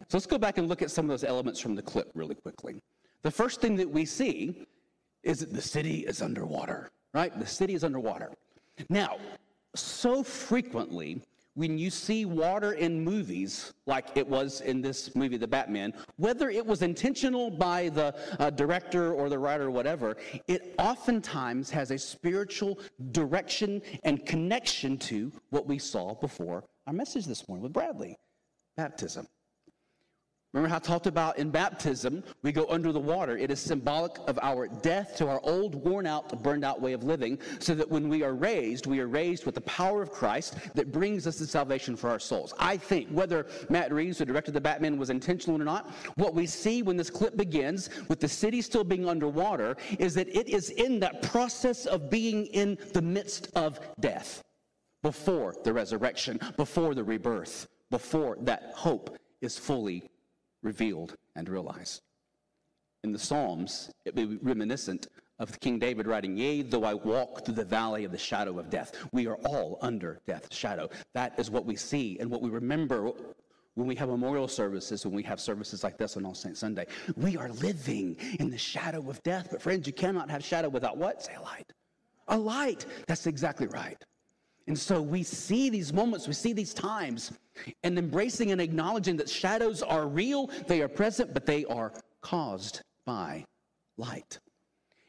So 0.07 0.17
let's 0.17 0.25
go 0.25 0.37
back 0.37 0.57
and 0.57 0.67
look 0.67 0.81
at 0.81 0.91
some 0.91 1.05
of 1.05 1.09
those 1.09 1.23
elements 1.23 1.59
from 1.59 1.75
the 1.75 1.81
clip 1.81 2.11
really 2.13 2.35
quickly. 2.35 2.75
The 3.23 3.31
first 3.31 3.61
thing 3.61 3.75
that 3.77 3.89
we 3.89 4.05
see 4.05 4.65
is 5.23 5.39
that 5.39 5.51
the 5.51 5.61
city 5.61 6.05
is 6.05 6.21
underwater, 6.21 6.91
right? 7.13 7.37
The 7.37 7.45
city 7.45 7.73
is 7.73 7.83
underwater. 7.83 8.31
Now, 8.89 9.17
so 9.75 10.23
frequently, 10.23 11.21
when 11.55 11.77
you 11.79 11.89
see 11.89 12.25
water 12.25 12.73
in 12.73 13.03
movies, 13.03 13.73
like 13.87 14.15
it 14.15 14.27
was 14.27 14.61
in 14.61 14.79
this 14.79 15.15
movie, 15.15 15.37
The 15.37 15.47
Batman, 15.47 15.91
whether 16.17 16.49
it 16.51 16.63
was 16.63 16.83
intentional 16.83 17.49
by 17.49 17.89
the 17.89 18.15
uh, 18.39 18.51
director 18.51 19.13
or 19.13 19.27
the 19.27 19.39
writer 19.39 19.65
or 19.65 19.71
whatever, 19.71 20.17
it 20.47 20.75
oftentimes 20.77 21.71
has 21.71 21.89
a 21.89 21.97
spiritual 21.97 22.79
direction 23.11 23.81
and 24.03 24.23
connection 24.25 24.97
to 24.99 25.31
what 25.49 25.65
we 25.65 25.79
saw 25.79 26.13
before 26.13 26.63
our 26.85 26.93
message 26.93 27.25
this 27.25 27.49
morning 27.49 27.63
with 27.63 27.73
Bradley 27.73 28.15
baptism. 28.77 29.27
Remember 30.57 30.71
how 30.71 30.77
I 30.77 30.79
talked 30.79 31.05
about 31.05 31.37
in 31.37 31.51
baptism, 31.51 32.23
we 32.41 32.51
go 32.51 32.65
under 32.67 32.91
the 32.91 32.99
water. 32.99 33.37
It 33.37 33.51
is 33.51 33.59
symbolic 33.59 34.13
of 34.27 34.39
our 34.41 34.67
death 34.67 35.15
to 35.17 35.27
our 35.27 35.39
old, 35.43 35.75
worn 35.75 36.07
out, 36.07 36.41
burned 36.41 36.65
out 36.65 36.81
way 36.81 36.93
of 36.93 37.03
living, 37.03 37.37
so 37.59 37.75
that 37.75 37.87
when 37.87 38.09
we 38.09 38.23
are 38.23 38.33
raised, 38.33 38.87
we 38.87 38.99
are 38.99 39.05
raised 39.05 39.45
with 39.45 39.53
the 39.53 39.61
power 39.61 40.01
of 40.01 40.11
Christ 40.11 40.57
that 40.73 40.91
brings 40.91 41.27
us 41.27 41.37
the 41.37 41.45
salvation 41.45 41.95
for 41.95 42.09
our 42.09 42.17
souls. 42.17 42.55
I 42.57 42.75
think 42.75 43.07
whether 43.09 43.45
Matt 43.69 43.93
Reeves, 43.93 44.17
who 44.17 44.25
directed 44.25 44.55
the 44.55 44.59
Batman, 44.59 44.97
was 44.97 45.11
intentional 45.11 45.61
or 45.61 45.63
not, 45.63 45.91
what 46.15 46.33
we 46.33 46.47
see 46.47 46.81
when 46.81 46.97
this 46.97 47.11
clip 47.11 47.37
begins, 47.37 47.91
with 48.07 48.19
the 48.19 48.27
city 48.27 48.63
still 48.63 48.83
being 48.83 49.07
underwater, 49.07 49.77
is 49.99 50.15
that 50.15 50.27
it 50.35 50.49
is 50.49 50.71
in 50.71 50.99
that 51.01 51.21
process 51.21 51.85
of 51.85 52.09
being 52.09 52.47
in 52.47 52.79
the 52.95 53.01
midst 53.03 53.51
of 53.55 53.79
death, 53.99 54.41
before 55.03 55.53
the 55.63 55.71
resurrection, 55.71 56.39
before 56.57 56.95
the 56.95 57.03
rebirth, 57.03 57.67
before 57.91 58.37
that 58.41 58.71
hope 58.73 59.15
is 59.39 59.55
fully 59.55 60.09
revealed 60.61 61.15
and 61.35 61.49
realized. 61.49 62.01
In 63.03 63.11
the 63.11 63.19
Psalms, 63.19 63.91
it 64.05 64.15
would 64.15 64.29
be 64.29 64.37
reminiscent 64.41 65.07
of 65.39 65.59
King 65.59 65.77
David 65.77 66.07
writing, 66.07 66.35
Yea, 66.35 66.63
though 66.63 66.83
I 66.83 66.95
walk 66.95 67.45
through 67.45 67.55
the 67.55 67.65
valley 67.65 68.05
of 68.05 68.11
the 68.11 68.17
shadow 68.17 68.57
of 68.59 68.69
death. 68.69 68.93
We 69.11 69.27
are 69.27 69.37
all 69.45 69.77
under 69.81 70.19
death's 70.25 70.55
shadow. 70.55 70.89
That 71.13 71.37
is 71.39 71.51
what 71.51 71.65
we 71.65 71.75
see 71.75 72.17
and 72.19 72.29
what 72.29 72.41
we 72.41 72.49
remember 72.49 73.11
when 73.75 73.85
we 73.85 73.93
have 73.95 74.09
memorial 74.09 74.47
services, 74.47 75.05
when 75.05 75.13
we 75.13 75.21
have 75.21 75.39
services 75.39 75.83
like 75.83 75.99
this 75.99 76.17
on 76.17 76.25
All 76.25 76.33
Saints 76.33 76.59
Sunday. 76.59 76.87
We 77.15 77.37
are 77.37 77.49
living 77.49 78.17
in 78.39 78.49
the 78.49 78.57
shadow 78.57 79.07
of 79.07 79.21
death. 79.21 79.49
But 79.51 79.61
friends, 79.61 79.85
you 79.85 79.93
cannot 79.93 80.31
have 80.31 80.43
shadow 80.43 80.69
without 80.69 80.97
what? 80.97 81.21
Say 81.21 81.35
a 81.35 81.41
light. 81.41 81.71
A 82.29 82.37
light. 82.37 82.87
That's 83.05 83.27
exactly 83.27 83.67
right. 83.67 84.03
And 84.65 84.77
so 84.77 85.01
we 85.01 85.21
see 85.21 85.69
these 85.69 85.93
moments, 85.93 86.27
we 86.27 86.33
see 86.33 86.53
these 86.53 86.73
times, 86.73 87.31
and 87.83 87.97
embracing 87.97 88.51
and 88.51 88.61
acknowledging 88.61 89.17
that 89.17 89.29
shadows 89.29 89.81
are 89.83 90.07
real, 90.07 90.49
they 90.67 90.81
are 90.81 90.87
present, 90.87 91.33
but 91.33 91.45
they 91.45 91.65
are 91.65 91.93
caused 92.21 92.81
by 93.05 93.45
light. 93.97 94.39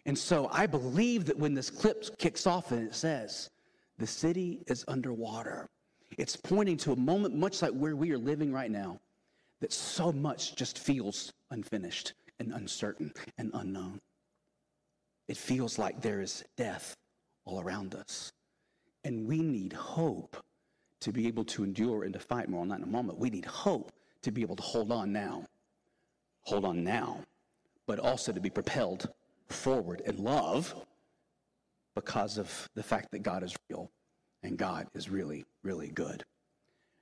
And 0.06 0.16
so 0.16 0.48
I 0.52 0.66
believe 0.66 1.26
that 1.26 1.38
when 1.38 1.54
this 1.54 1.70
clip 1.70 2.18
kicks 2.18 2.46
off 2.46 2.72
and 2.72 2.86
it 2.86 2.94
says, 2.94 3.50
the 3.98 4.06
city 4.06 4.62
is 4.66 4.84
underwater, 4.88 5.68
it's 6.16 6.36
pointing 6.36 6.76
to 6.78 6.92
a 6.92 6.96
moment 6.96 7.34
much 7.34 7.60
like 7.60 7.72
where 7.72 7.96
we 7.96 8.12
are 8.12 8.18
living 8.18 8.52
right 8.52 8.70
now, 8.70 8.98
that 9.60 9.72
so 9.72 10.12
much 10.12 10.54
just 10.56 10.78
feels 10.78 11.32
unfinished 11.50 12.14
and 12.38 12.52
uncertain 12.52 13.12
and 13.36 13.50
unknown. 13.54 13.98
It 15.26 15.36
feels 15.36 15.78
like 15.78 16.00
there 16.00 16.20
is 16.20 16.44
death 16.56 16.94
all 17.44 17.60
around 17.60 17.94
us. 17.94 18.32
And 19.04 19.26
we 19.26 19.42
need 19.42 19.72
hope 19.72 20.36
to 21.00 21.12
be 21.12 21.26
able 21.26 21.44
to 21.44 21.64
endure 21.64 22.04
and 22.04 22.12
to 22.12 22.18
fight 22.18 22.48
more 22.48 22.60
on 22.60 22.68
that 22.68 22.78
in 22.78 22.84
a 22.84 22.86
moment. 22.86 23.18
We 23.18 23.30
need 23.30 23.44
hope 23.44 23.92
to 24.22 24.30
be 24.30 24.42
able 24.42 24.56
to 24.56 24.62
hold 24.62 24.90
on 24.90 25.12
now. 25.12 25.44
Hold 26.42 26.64
on 26.64 26.82
now, 26.82 27.20
but 27.86 27.98
also 27.98 28.32
to 28.32 28.40
be 28.40 28.50
propelled 28.50 29.08
forward 29.48 30.02
in 30.06 30.22
love 30.22 30.74
because 31.94 32.38
of 32.38 32.68
the 32.74 32.82
fact 32.82 33.10
that 33.12 33.22
God 33.22 33.42
is 33.42 33.54
real 33.68 33.90
and 34.42 34.56
God 34.56 34.86
is 34.94 35.08
really, 35.08 35.44
really 35.62 35.88
good. 35.88 36.24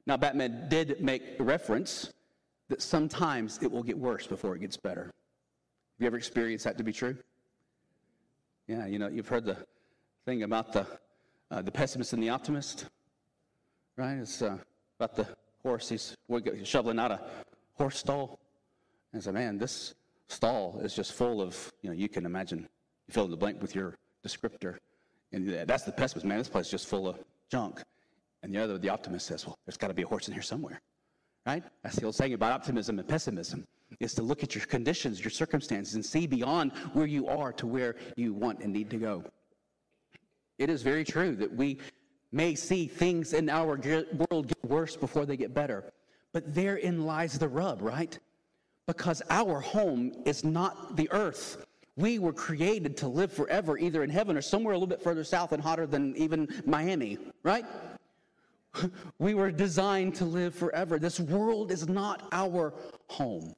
Now, 0.07 0.17
Batman 0.17 0.67
did 0.69 1.00
make 1.00 1.23
reference 1.38 2.12
that 2.69 2.83
sometimes 2.83 3.59
it 3.62 3.71
will 3.71 3.83
get 3.83 3.99
worse 3.99 4.26
before 4.26 4.55
it 4.57 4.61
gets 4.61 4.76
better. 4.76 5.05
Have 5.05 5.12
you 6.00 6.07
ever 6.07 6.17
experienced 6.17 6.65
that 6.65 6.79
to 6.79 6.85
be 6.85 6.93
true? 6.93 7.17
Yeah, 8.67 8.87
you 8.87 8.99
know, 8.99 9.09
you've 9.09 9.29
heard 9.29 9.45
the 9.45 9.57
thing 10.25 10.43
about 10.43 10.73
the, 10.73 10.87
uh, 11.50 11.62
the 11.62 11.71
pessimist 11.71 12.12
and 12.12 12.23
the 12.23 12.31
optimist, 12.31 12.87
right? 13.97 14.19
It's 14.19 14.43
uh, 14.43 14.59
about 14.99 15.17
the 15.17 15.26
horse. 15.62 15.88
He's 15.88 16.17
shoveling 16.65 16.99
out 16.99 17.11
a 17.11 17.21
horse 17.75 17.99
stall. 17.99 18.38
And 19.12 19.23
said, 19.23 19.35
man, 19.35 19.57
this 19.57 19.95
stall 20.29 20.79
is 20.83 20.95
just 20.95 21.15
full 21.15 21.41
of, 21.41 21.73
you 21.81 21.88
know, 21.88 21.97
you 21.97 22.09
can 22.09 22.26
imagine, 22.26 22.69
you 23.07 23.15
fill 23.15 23.25
in 23.25 23.31
the 23.31 23.37
blank 23.37 23.62
with 23.62 23.75
your 23.75 23.97
descriptor. 24.26 24.76
And 25.33 25.67
that's 25.67 25.85
the 25.85 25.93
pessimist, 25.93 26.26
man. 26.26 26.37
This 26.37 26.49
place 26.49 26.67
is 26.67 26.71
just 26.73 26.87
full 26.87 27.09
of 27.09 27.19
junk. 27.50 27.83
And 28.43 28.53
the 28.53 28.59
other, 28.59 28.76
the 28.76 28.91
optimist 28.91 29.26
says, 29.26 29.47
well, 29.47 29.57
there's 29.65 29.79
got 29.79 29.88
to 29.88 29.95
be 29.95 30.03
a 30.03 30.07
horse 30.07 30.29
in 30.29 30.35
here 30.35 30.43
somewhere, 30.43 30.83
right? 31.47 31.62
That's 31.83 31.97
the 31.97 32.05
old 32.05 32.15
saying 32.15 32.35
about 32.35 32.53
optimism 32.53 32.99
and 32.99 33.09
pessimism, 33.09 33.65
is 34.00 34.12
to 34.15 34.23
look 34.23 34.43
at 34.43 34.55
your 34.55 34.67
conditions, 34.67 35.21
your 35.21 35.31
circumstances, 35.31 35.95
and 35.95 36.05
see 36.05 36.26
beyond 36.26 36.73
where 36.93 37.07
you 37.07 37.26
are 37.29 37.53
to 37.55 37.67
where 37.67 37.97
you 38.17 38.35
want 38.35 38.61
and 38.61 38.73
need 38.73 38.91
to 38.91 38.99
go. 38.99 39.25
It 40.59 40.69
is 40.69 40.83
very 40.83 41.05
true 41.05 41.37
that 41.37 41.53
we 41.55 41.79
may 42.37 42.55
see 42.55 42.87
things 42.87 43.33
in 43.33 43.49
our 43.49 43.81
world 44.31 44.47
get 44.49 44.64
worse 44.64 44.95
before 44.95 45.25
they 45.25 45.38
get 45.38 45.55
better. 45.55 45.90
But 46.33 46.55
therein 46.55 47.07
lies 47.07 47.38
the 47.38 47.49
rub, 47.49 47.81
right? 47.81 48.16
Because 48.87 49.23
our 49.31 49.59
home 49.59 50.12
is 50.26 50.45
not 50.45 50.97
the 50.97 51.11
earth. 51.12 51.64
We 51.97 52.19
were 52.19 52.35
created 52.35 52.95
to 52.99 53.09
live 53.09 53.33
forever, 53.33 53.78
either 53.78 54.05
in 54.05 54.11
heaven 54.11 54.37
or 54.37 54.43
somewhere 54.43 54.75
a 54.75 54.76
little 54.76 54.87
bit 54.87 55.02
further 55.02 55.25
south 55.25 55.52
and 55.52 55.62
hotter 55.62 55.87
than 55.87 56.14
even 56.16 56.47
Miami, 56.66 57.19
right? 57.43 57.64
We 59.19 59.33
were 59.33 59.50
designed 59.50 60.14
to 60.16 60.26
live 60.26 60.55
forever. 60.55 60.99
This 60.99 61.19
world 61.19 61.73
is 61.73 61.88
not 61.88 62.28
our 62.33 62.75
home. 63.09 63.55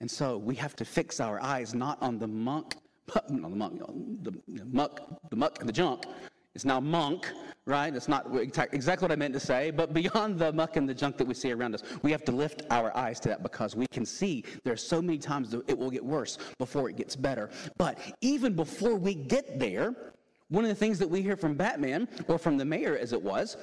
And 0.00 0.10
so 0.10 0.38
we 0.38 0.54
have 0.54 0.74
to 0.76 0.84
fix 0.86 1.20
our 1.20 1.38
eyes 1.42 1.74
not 1.74 2.00
on 2.00 2.18
the 2.18 2.26
monk, 2.26 2.76
not 3.28 3.50
the 3.50 3.56
monk, 3.56 3.82
the 4.22 4.64
muck, 4.72 5.20
the 5.28 5.36
muck 5.36 5.60
and 5.60 5.68
the 5.68 5.74
junk. 5.74 6.06
It's 6.54 6.64
now 6.64 6.78
monk, 6.78 7.32
right? 7.66 7.94
It's 7.94 8.06
not 8.06 8.26
exactly 8.72 9.04
what 9.04 9.12
I 9.12 9.16
meant 9.16 9.34
to 9.34 9.40
say, 9.40 9.72
but 9.72 9.92
beyond 9.92 10.38
the 10.38 10.52
muck 10.52 10.76
and 10.76 10.88
the 10.88 10.94
junk 10.94 11.16
that 11.16 11.26
we 11.26 11.34
see 11.34 11.50
around 11.50 11.74
us, 11.74 11.82
we 12.02 12.12
have 12.12 12.24
to 12.26 12.32
lift 12.32 12.62
our 12.70 12.96
eyes 12.96 13.18
to 13.20 13.28
that 13.30 13.42
because 13.42 13.74
we 13.74 13.88
can 13.88 14.06
see 14.06 14.44
there's 14.62 14.86
so 14.86 15.02
many 15.02 15.18
times 15.18 15.50
that 15.50 15.68
it 15.68 15.76
will 15.76 15.90
get 15.90 16.04
worse 16.04 16.38
before 16.58 16.88
it 16.88 16.96
gets 16.96 17.16
better. 17.16 17.50
But 17.76 17.98
even 18.20 18.54
before 18.54 18.94
we 18.94 19.14
get 19.14 19.58
there, 19.58 20.14
one 20.48 20.64
of 20.64 20.68
the 20.68 20.76
things 20.76 20.98
that 21.00 21.10
we 21.10 21.22
hear 21.22 21.36
from 21.36 21.56
Batman, 21.56 22.06
or 22.28 22.38
from 22.38 22.56
the 22.56 22.64
mayor 22.64 22.96
as 22.96 23.12
it 23.12 23.20
was, 23.20 23.56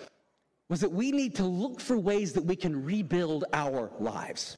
was 0.68 0.82
that 0.82 0.92
we 0.92 1.12
need 1.12 1.36
to 1.36 1.44
look 1.44 1.80
for 1.80 1.98
ways 1.98 2.34
that 2.34 2.44
we 2.44 2.56
can 2.56 2.84
rebuild 2.84 3.46
our 3.54 3.92
lives. 4.00 4.58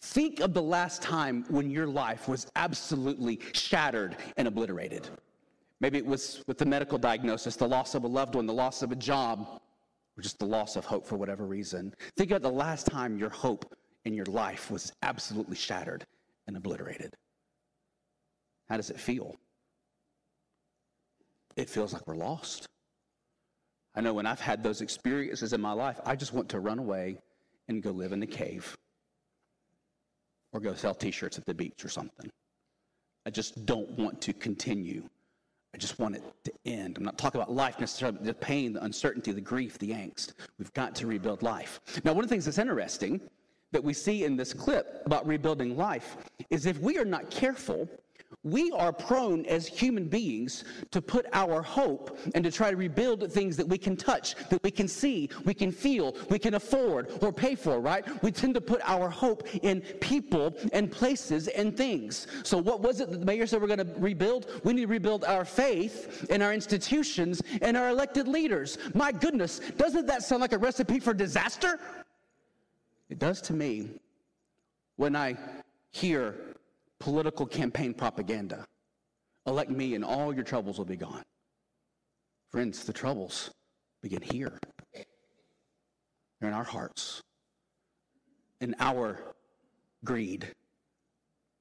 Think 0.00 0.40
of 0.40 0.54
the 0.54 0.62
last 0.62 1.02
time 1.02 1.44
when 1.48 1.70
your 1.70 1.86
life 1.86 2.26
was 2.26 2.46
absolutely 2.56 3.38
shattered 3.52 4.16
and 4.36 4.48
obliterated. 4.48 5.10
Maybe 5.80 5.98
it 5.98 6.04
was 6.04 6.44
with 6.46 6.58
the 6.58 6.66
medical 6.66 6.98
diagnosis, 6.98 7.56
the 7.56 7.66
loss 7.66 7.94
of 7.94 8.04
a 8.04 8.06
loved 8.06 8.34
one, 8.34 8.46
the 8.46 8.52
loss 8.52 8.82
of 8.82 8.92
a 8.92 8.96
job, 8.96 9.60
or 10.16 10.22
just 10.22 10.38
the 10.38 10.46
loss 10.46 10.76
of 10.76 10.84
hope 10.84 11.06
for 11.06 11.16
whatever 11.16 11.46
reason. 11.46 11.94
Think 12.16 12.30
about 12.30 12.42
the 12.42 12.50
last 12.50 12.86
time 12.86 13.18
your 13.18 13.30
hope 13.30 13.74
in 14.04 14.12
your 14.12 14.26
life 14.26 14.70
was 14.70 14.92
absolutely 15.02 15.56
shattered 15.56 16.06
and 16.46 16.56
obliterated. 16.56 17.14
How 18.68 18.76
does 18.76 18.90
it 18.90 19.00
feel? 19.00 19.36
It 21.56 21.70
feels 21.70 21.92
like 21.92 22.06
we're 22.06 22.14
lost. 22.14 22.66
I 23.94 24.00
know 24.00 24.14
when 24.14 24.26
I've 24.26 24.40
had 24.40 24.62
those 24.62 24.82
experiences 24.82 25.52
in 25.52 25.60
my 25.60 25.72
life, 25.72 25.98
I 26.04 26.14
just 26.14 26.32
want 26.32 26.48
to 26.50 26.60
run 26.60 26.78
away 26.78 27.18
and 27.68 27.82
go 27.82 27.90
live 27.90 28.12
in 28.12 28.20
the 28.20 28.26
cave 28.26 28.76
or 30.52 30.60
go 30.60 30.74
sell 30.74 30.94
t 30.94 31.10
shirts 31.10 31.38
at 31.38 31.46
the 31.46 31.54
beach 31.54 31.84
or 31.84 31.88
something. 31.88 32.30
I 33.26 33.30
just 33.30 33.66
don't 33.66 33.90
want 33.98 34.20
to 34.22 34.32
continue 34.32 35.08
I 35.74 35.78
just 35.78 35.98
want 35.98 36.16
it 36.16 36.22
to 36.44 36.52
end. 36.64 36.98
I'm 36.98 37.04
not 37.04 37.16
talking 37.16 37.40
about 37.40 37.52
life 37.52 37.78
necessarily, 37.78 38.18
the 38.22 38.34
pain, 38.34 38.72
the 38.72 38.84
uncertainty, 38.84 39.32
the 39.32 39.40
grief, 39.40 39.78
the 39.78 39.90
angst. 39.90 40.32
We've 40.58 40.72
got 40.72 40.94
to 40.96 41.06
rebuild 41.06 41.42
life. 41.42 41.80
Now, 42.04 42.12
one 42.12 42.24
of 42.24 42.28
the 42.28 42.34
things 42.34 42.44
that's 42.44 42.58
interesting 42.58 43.20
that 43.72 43.82
we 43.82 43.92
see 43.92 44.24
in 44.24 44.36
this 44.36 44.52
clip 44.52 45.02
about 45.06 45.26
rebuilding 45.26 45.76
life 45.76 46.16
is 46.50 46.66
if 46.66 46.78
we 46.80 46.98
are 46.98 47.04
not 47.04 47.30
careful, 47.30 47.88
we 48.42 48.70
are 48.72 48.92
prone 48.92 49.44
as 49.46 49.66
human 49.66 50.08
beings 50.08 50.64
to 50.90 51.02
put 51.02 51.26
our 51.34 51.60
hope 51.60 52.18
and 52.34 52.42
to 52.42 52.50
try 52.50 52.70
to 52.70 52.76
rebuild 52.76 53.30
things 53.30 53.56
that 53.56 53.68
we 53.68 53.76
can 53.76 53.96
touch, 53.96 54.34
that 54.48 54.62
we 54.62 54.70
can 54.70 54.88
see, 54.88 55.28
we 55.44 55.52
can 55.52 55.70
feel, 55.70 56.16
we 56.30 56.38
can 56.38 56.54
afford 56.54 57.10
or 57.20 57.32
pay 57.32 57.54
for, 57.54 57.80
right? 57.80 58.04
We 58.22 58.32
tend 58.32 58.54
to 58.54 58.60
put 58.60 58.80
our 58.84 59.10
hope 59.10 59.46
in 59.62 59.82
people 60.00 60.56
and 60.72 60.90
places 60.90 61.48
and 61.48 61.76
things. 61.76 62.26
So, 62.42 62.56
what 62.56 62.80
was 62.80 63.00
it 63.00 63.10
that 63.10 63.20
the 63.20 63.26
mayor 63.26 63.46
said 63.46 63.60
we're 63.60 63.68
going 63.68 63.86
to 63.86 63.94
rebuild? 63.98 64.46
We 64.64 64.72
need 64.72 64.82
to 64.82 64.86
rebuild 64.86 65.24
our 65.24 65.44
faith 65.44 66.26
in 66.30 66.40
our 66.40 66.54
institutions 66.54 67.42
and 67.60 67.76
our 67.76 67.90
elected 67.90 68.26
leaders. 68.26 68.78
My 68.94 69.12
goodness, 69.12 69.60
doesn't 69.76 70.06
that 70.06 70.22
sound 70.22 70.40
like 70.40 70.52
a 70.52 70.58
recipe 70.58 70.98
for 70.98 71.12
disaster? 71.12 71.78
It 73.10 73.18
does 73.18 73.42
to 73.42 73.52
me 73.52 73.90
when 74.96 75.14
I 75.14 75.36
hear 75.90 76.49
political 77.00 77.46
campaign 77.46 77.94
propaganda. 77.94 78.64
Elect 79.46 79.70
me 79.70 79.94
and 79.94 80.04
all 80.04 80.32
your 80.34 80.44
troubles 80.44 80.78
will 80.78 80.84
be 80.84 80.96
gone. 80.96 81.22
Friends, 82.50 82.84
the 82.84 82.92
troubles 82.92 83.50
begin 84.02 84.22
here. 84.22 84.58
They're 84.94 86.50
in 86.50 86.54
our 86.54 86.64
hearts, 86.64 87.22
in 88.60 88.74
our 88.78 89.34
greed, 90.04 90.46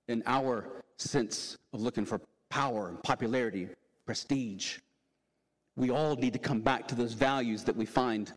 in 0.08 0.24
our 0.26 0.84
sense 0.98 1.58
of 1.74 1.82
looking 1.82 2.06
for 2.06 2.22
power 2.50 2.90
and 2.90 3.02
popularity, 3.04 3.70
prestige. 4.06 4.80
We 5.76 5.92
all 5.92 6.16
need 6.16 6.34
to 6.34 6.40
come 6.40 6.62
back 6.62 6.88
to 6.90 6.96
those 6.96 7.14
values 7.14 7.64
that 7.64 7.76
we 7.76 7.86
find 7.86 8.34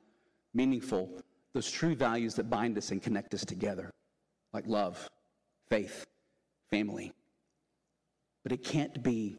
meaningful, 0.54 1.10
those 1.54 1.70
true 1.70 1.94
values 1.94 2.34
that 2.34 2.50
bind 2.50 2.76
us 2.78 2.90
and 2.90 3.02
connect 3.02 3.34
us 3.34 3.44
together, 3.44 3.90
like 4.52 4.66
love, 4.66 5.08
faith, 5.68 6.06
family. 6.72 7.12
But 8.42 8.52
it 8.52 8.64
can't 8.64 9.02
be 9.02 9.36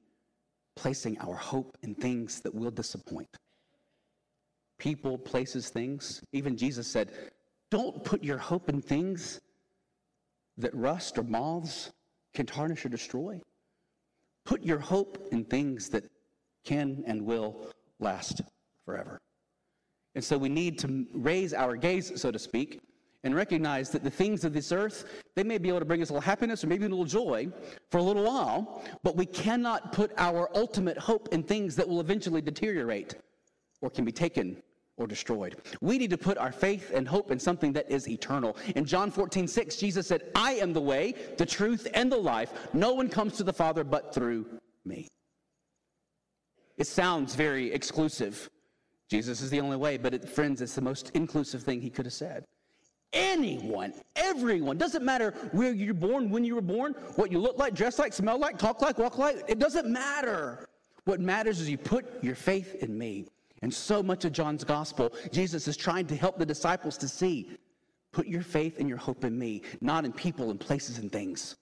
placing 0.76 1.18
our 1.20 1.36
hope 1.36 1.78
in 1.82 1.96
things 1.96 2.40
that 2.42 2.54
will 2.54 2.72
disappoint. 2.72 3.28
People, 4.78 5.18
places, 5.18 5.70
things. 5.70 6.22
Even 6.32 6.56
Jesus 6.56 6.88
said, 6.88 7.12
don't 7.72 8.04
put 8.04 8.24
your 8.24 8.38
hope 8.38 8.70
in 8.70 8.82
things 8.82 9.42
that 10.58 10.74
rust 10.76 11.18
or 11.18 11.24
moths 11.24 11.92
can 12.36 12.46
tarnish 12.46 12.86
or 12.86 12.90
destroy. 12.90 13.42
Put 14.46 14.64
your 14.64 14.80
hope 14.80 15.18
in 15.32 15.44
things 15.44 15.90
that 15.90 16.04
can 16.64 17.04
and 17.08 17.26
will 17.26 17.68
last 18.00 18.42
forever. 18.86 19.20
And 20.16 20.24
so 20.24 20.38
we 20.38 20.50
need 20.50 20.78
to 20.80 21.08
raise 21.14 21.54
our 21.54 21.76
gaze, 21.76 22.12
so 22.22 22.30
to 22.30 22.38
speak, 22.38 22.80
and 23.24 23.34
recognize 23.36 23.90
that 23.90 24.04
the 24.04 24.12
things 24.12 24.44
of 24.44 24.54
this 24.54 24.72
earth 24.72 25.23
They 25.36 25.44
may 25.44 25.58
be 25.58 25.70
able 25.70 25.80
to 25.80 25.86
bring 25.86 26.02
us 26.02 26.10
a 26.10 26.14
little 26.14 26.22
happiness 26.22 26.64
or 26.64 26.68
maybe 26.68 26.86
a 26.86 26.90
little 26.90 27.06
joy 27.06 27.48
for 27.90 27.98
a 27.98 28.04
little 28.04 28.24
while, 28.24 28.84
but 29.02 29.16
we 29.16 29.26
cannot 29.26 29.92
put 29.92 30.12
our 30.18 30.50
ultimate 30.56 30.98
hope 30.98 31.30
in 31.32 31.42
things 31.42 31.76
that 31.76 31.88
will 31.88 32.00
eventually 32.00 32.42
deteriorate 32.42 33.16
or 33.82 33.90
can 33.90 34.06
be 34.06 34.12
taken 34.12 34.62
or 34.98 35.08
destroyed. 35.08 35.56
We 35.82 35.98
need 35.98 36.12
to 36.12 36.18
put 36.18 36.38
our 36.38 36.52
faith 36.52 36.92
and 36.94 37.08
hope 37.08 37.32
in 37.32 37.40
something 37.40 37.74
that 37.74 37.90
is 37.90 38.08
eternal. 38.08 38.56
In 38.76 38.86
John 38.86 39.10
14, 39.10 39.48
6, 39.48 39.76
Jesus 39.76 40.08
said, 40.08 40.32
I 40.36 40.54
am 40.54 40.72
the 40.72 40.82
way, 40.82 41.16
the 41.38 41.46
truth, 41.46 41.88
and 41.96 42.12
the 42.12 42.18
life. 42.18 42.54
No 42.74 42.94
one 42.94 43.10
comes 43.10 43.36
to 43.38 43.44
the 43.44 43.54
Father 43.54 43.84
but 43.84 44.14
through 44.14 44.46
me. 44.86 45.08
It 46.78 46.88
sounds 46.88 47.34
very 47.34 47.72
exclusive. 47.72 48.50
Jesus 49.10 49.42
is 49.42 49.50
the 49.50 49.60
only 49.60 49.78
way, 49.78 49.98
but 49.98 50.14
it, 50.14 50.30
friends, 50.30 50.62
it's 50.62 50.76
the 50.76 50.82
most 50.82 51.12
inclusive 51.14 51.64
thing 51.64 51.82
he 51.82 51.90
could 51.90 52.06
have 52.06 52.14
said. 52.14 52.46
Anyone, 53.14 53.94
everyone, 54.16 54.78
doesn't 54.78 55.06
matter 55.06 55.32
where 55.52 55.72
you're 55.72 55.94
born, 55.94 56.30
when 56.30 56.44
you 56.44 56.56
were 56.56 56.62
born, 56.62 56.94
what 57.16 57.32
you 57.32 57.40
look 57.40 57.60
like, 57.60 57.76
dress 57.76 58.00
like, 58.00 58.12
smell 58.12 58.40
like, 58.40 58.58
talk 58.58 58.82
like, 58.82 58.98
walk 58.98 59.18
like, 59.18 59.44
it 59.48 59.60
doesn't 59.60 59.88
matter. 59.88 60.68
What 61.06 61.20
matters 61.20 61.60
is 61.60 61.70
you 61.70 61.78
put 61.78 62.24
your 62.24 62.36
faith 62.36 62.76
in 62.82 62.98
me. 62.98 63.28
And 63.62 63.74
so 63.74 64.02
much 64.02 64.26
of 64.26 64.34
John's 64.34 64.64
gospel, 64.64 65.14
Jesus 65.32 65.68
is 65.68 65.78
trying 65.78 66.08
to 66.08 66.16
help 66.16 66.38
the 66.38 66.46
disciples 66.46 66.98
to 66.98 67.08
see 67.08 67.52
put 68.12 68.28
your 68.28 68.44
faith 68.44 68.80
and 68.80 68.88
your 68.88 68.98
hope 68.98 69.24
in 69.26 69.38
me, 69.38 69.62
not 69.82 70.06
in 70.06 70.12
people 70.12 70.52
and 70.52 70.60
places 70.60 71.00
and 71.00 71.12
things. 71.12 71.56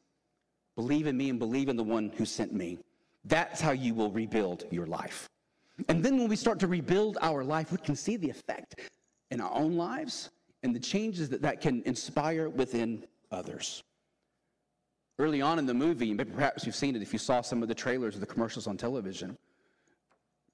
Believe 0.75 1.08
in 1.08 1.15
me 1.15 1.29
and 1.29 1.39
believe 1.39 1.70
in 1.70 1.75
the 1.75 1.84
one 1.84 2.12
who 2.17 2.25
sent 2.25 2.53
me. 2.53 2.77
That's 3.25 3.62
how 3.62 3.72
you 3.72 3.93
will 3.93 4.12
rebuild 4.12 4.65
your 4.72 4.86
life. 4.86 5.29
And 5.88 6.03
then 6.03 6.17
when 6.17 6.27
we 6.27 6.36
start 6.36 6.60
to 6.60 6.67
rebuild 6.67 7.17
our 7.22 7.43
life, 7.43 7.72
we 7.72 7.77
can 7.77 7.96
see 7.96 8.17
the 8.17 8.29
effect 8.29 8.79
in 9.31 9.39
our 9.39 9.53
own 9.53 9.77
lives 9.77 10.29
and 10.63 10.75
the 10.75 10.80
changes 10.80 11.30
that 11.30 11.41
that 11.41 11.62
can 11.62 11.82
inspire 11.86 12.50
within 12.50 13.06
others. 13.32 13.84
Early 15.20 15.41
on 15.41 15.60
in 15.60 15.65
the 15.65 15.74
movie, 15.74 16.13
maybe 16.13 16.32
perhaps 16.32 16.65
you've 16.65 16.75
seen 16.75 16.96
it 16.96 17.01
if 17.01 17.13
you 17.13 17.20
saw 17.20 17.41
some 17.41 17.62
of 17.62 17.68
the 17.68 17.75
trailers 17.75 18.15
or 18.15 18.20
the 18.20 18.25
commercials 18.25 18.68
on 18.68 18.77
television. 18.77 19.38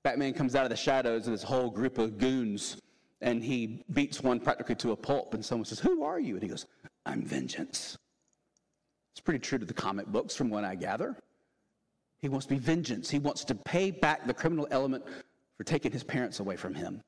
Batman 0.03 0.33
comes 0.33 0.55
out 0.55 0.63
of 0.63 0.69
the 0.69 0.75
shadows 0.75 1.27
of 1.27 1.31
this 1.31 1.43
whole 1.43 1.69
group 1.69 1.97
of 1.97 2.17
goons 2.17 2.77
and 3.21 3.43
he 3.43 3.83
beats 3.93 4.21
one 4.21 4.39
practically 4.39 4.75
to 4.75 4.91
a 4.91 4.95
pulp. 4.95 5.33
And 5.33 5.43
someone 5.43 5.65
says, 5.65 5.79
Who 5.79 6.03
are 6.03 6.19
you? 6.19 6.35
And 6.35 6.43
he 6.43 6.49
goes, 6.49 6.65
I'm 7.05 7.23
vengeance. 7.23 7.97
It's 9.11 9.21
pretty 9.21 9.39
true 9.39 9.57
to 9.57 9.65
the 9.65 9.73
comic 9.73 10.07
books 10.07 10.35
from 10.35 10.49
what 10.49 10.63
I 10.63 10.75
gather. 10.75 11.15
He 12.19 12.29
wants 12.29 12.45
to 12.47 12.53
be 12.53 12.59
vengeance. 12.59 13.09
He 13.09 13.19
wants 13.19 13.43
to 13.45 13.55
pay 13.55 13.91
back 13.91 14.27
the 14.27 14.33
criminal 14.33 14.67
element 14.71 15.03
for 15.57 15.63
taking 15.63 15.91
his 15.91 16.03
parents 16.03 16.39
away 16.39 16.55
from 16.55 16.73
him 16.73 17.01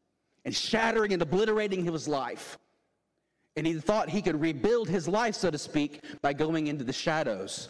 and 0.46 0.56
shattering 0.56 1.14
and 1.14 1.22
obliterating 1.22 1.84
his 1.84 2.08
life. 2.08 2.58
And 3.56 3.66
he 3.66 3.74
thought 3.74 4.10
he 4.10 4.22
could 4.22 4.40
rebuild 4.40 4.88
his 4.88 5.08
life, 5.08 5.36
so 5.36 5.50
to 5.50 5.58
speak, 5.58 6.04
by 6.22 6.34
going 6.34 6.68
into 6.68 6.84
the 6.84 6.94
shadows 6.94 7.70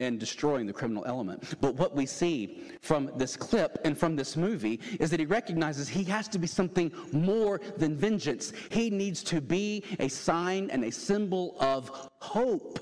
and 0.00 0.18
destroying 0.18 0.66
the 0.66 0.72
criminal 0.72 1.04
element. 1.06 1.54
But 1.60 1.74
what 1.74 1.94
we 1.94 2.06
see 2.06 2.62
from 2.80 3.10
this 3.16 3.36
clip 3.36 3.78
and 3.84 3.96
from 3.96 4.16
this 4.16 4.36
movie 4.36 4.80
is 4.98 5.10
that 5.10 5.20
he 5.20 5.26
recognizes 5.26 5.88
he 5.88 6.04
has 6.04 6.26
to 6.28 6.38
be 6.38 6.46
something 6.46 6.90
more 7.12 7.60
than 7.76 7.96
vengeance. 7.96 8.52
He 8.70 8.90
needs 8.90 9.22
to 9.24 9.40
be 9.40 9.84
a 9.98 10.08
sign 10.08 10.70
and 10.70 10.84
a 10.84 10.90
symbol 10.90 11.56
of 11.60 11.90
hope. 12.20 12.78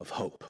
Of 0.00 0.10
hope 0.10 0.44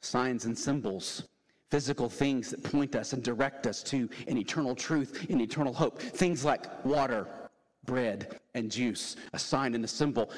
signs 0.00 0.44
and 0.44 0.58
symbols, 0.58 1.24
physical 1.70 2.08
things 2.08 2.50
that 2.50 2.62
point 2.64 2.96
us 2.96 3.12
and 3.12 3.22
direct 3.22 3.66
us 3.66 3.82
to 3.82 4.08
an 4.28 4.38
eternal 4.38 4.74
truth 4.74 5.26
an 5.30 5.40
eternal 5.40 5.72
hope. 5.72 6.00
Things 6.00 6.44
like 6.44 6.84
water, 6.84 7.26
bread, 7.90 8.38
and 8.54 8.70
juice, 8.70 9.16
a 9.32 9.38
sign 9.38 9.74
and 9.74 9.84
a 9.84 9.88
symbol. 9.88 10.30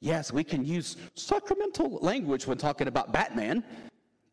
Yes, 0.00 0.30
we 0.30 0.44
can 0.44 0.62
use 0.62 0.98
sacramental 1.14 1.98
language 2.02 2.46
when 2.46 2.58
talking 2.58 2.86
about 2.86 3.14
Batman, 3.14 3.64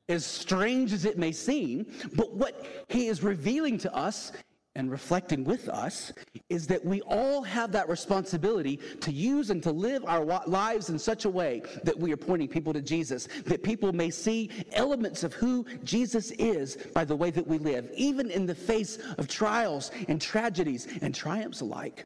as 0.10 0.26
strange 0.26 0.92
as 0.92 1.06
it 1.06 1.18
may 1.18 1.32
seem, 1.32 1.86
but 2.16 2.34
what 2.34 2.66
he 2.90 3.08
is 3.08 3.24
revealing 3.24 3.78
to 3.78 3.96
us 3.96 4.34
and 4.76 4.92
reflecting 4.92 5.46
with 5.46 5.70
us 5.70 6.12
is 6.50 6.68
that 6.68 6.84
we 6.84 7.00
all 7.02 7.42
have 7.44 7.72
that 7.72 7.88
responsibility 7.88 8.78
to 9.00 9.12
use 9.12 9.52
and 9.52 9.64
to 9.64 9.72
live 9.72 10.04
our 10.06 10.26
lives 10.46 10.90
in 10.90 11.00
such 11.00 11.24
a 11.24 11.30
way 11.30 11.62
that 11.86 11.98
we 11.98 12.12
are 12.12 12.18
pointing 12.18 12.50
people 12.50 12.74
to 12.74 12.82
Jesus, 12.82 13.30
that 13.46 13.64
people 13.64 13.94
may 13.94 14.10
see 14.10 14.50
elements 14.74 15.24
of 15.24 15.34
who 15.34 15.66
Jesus 15.86 16.32
is 16.32 16.76
by 16.94 17.06
the 17.06 17.16
way 17.16 17.32
that 17.32 17.48
we 17.48 17.58
live, 17.58 17.90
even 17.96 18.30
in 18.30 18.46
the 18.46 18.56
face 18.56 18.98
of 19.18 19.30
trials 19.30 19.92
and 20.10 20.22
tragedies 20.22 20.88
and 21.02 21.16
triumphs 21.16 21.62
alike. 21.62 22.06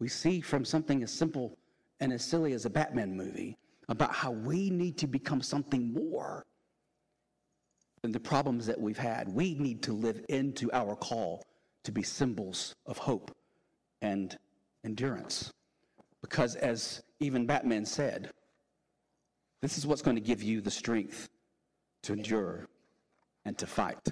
We 0.00 0.08
see 0.08 0.40
from 0.40 0.64
something 0.64 1.02
as 1.02 1.12
simple 1.12 1.56
and 2.00 2.12
as 2.12 2.24
silly 2.24 2.54
as 2.54 2.64
a 2.64 2.70
Batman 2.70 3.16
movie 3.16 3.56
about 3.88 4.14
how 4.14 4.30
we 4.32 4.70
need 4.70 4.96
to 4.98 5.06
become 5.06 5.42
something 5.42 5.92
more 5.92 6.46
than 8.02 8.10
the 8.10 8.20
problems 8.20 8.66
that 8.66 8.80
we've 8.80 8.98
had. 8.98 9.28
We 9.28 9.54
need 9.54 9.82
to 9.82 9.92
live 9.92 10.24
into 10.30 10.72
our 10.72 10.96
call 10.96 11.44
to 11.84 11.92
be 11.92 12.02
symbols 12.02 12.74
of 12.86 12.96
hope 12.96 13.30
and 14.00 14.36
endurance. 14.84 15.52
Because, 16.22 16.56
as 16.56 17.02
even 17.20 17.46
Batman 17.46 17.84
said, 17.84 18.30
this 19.60 19.76
is 19.76 19.86
what's 19.86 20.02
going 20.02 20.16
to 20.16 20.22
give 20.22 20.42
you 20.42 20.62
the 20.62 20.70
strength 20.70 21.28
to 22.02 22.14
endure 22.14 22.66
and 23.44 23.58
to 23.58 23.66
fight. 23.66 24.08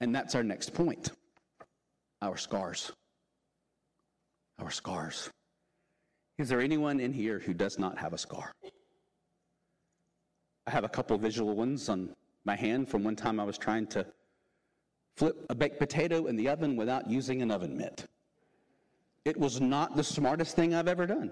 And 0.00 0.14
that's 0.14 0.34
our 0.34 0.42
next 0.42 0.72
point 0.72 1.10
our 2.22 2.38
scars. 2.38 2.92
Our 4.58 4.70
scars. 4.70 5.30
Is 6.38 6.48
there 6.48 6.60
anyone 6.60 7.00
in 7.00 7.12
here 7.12 7.38
who 7.38 7.54
does 7.54 7.78
not 7.78 7.98
have 7.98 8.12
a 8.12 8.18
scar? 8.18 8.52
I 10.66 10.70
have 10.70 10.84
a 10.84 10.88
couple 10.88 11.16
visual 11.18 11.54
ones 11.54 11.88
on 11.88 12.14
my 12.44 12.56
hand 12.56 12.88
from 12.88 13.04
one 13.04 13.16
time 13.16 13.38
I 13.38 13.44
was 13.44 13.58
trying 13.58 13.86
to 13.88 14.06
flip 15.16 15.46
a 15.48 15.54
baked 15.54 15.78
potato 15.78 16.26
in 16.26 16.36
the 16.36 16.48
oven 16.48 16.76
without 16.76 17.08
using 17.08 17.42
an 17.42 17.50
oven 17.50 17.76
mitt. 17.76 18.04
It 19.24 19.36
was 19.36 19.60
not 19.60 19.96
the 19.96 20.04
smartest 20.04 20.56
thing 20.56 20.74
I've 20.74 20.88
ever 20.88 21.06
done. 21.06 21.30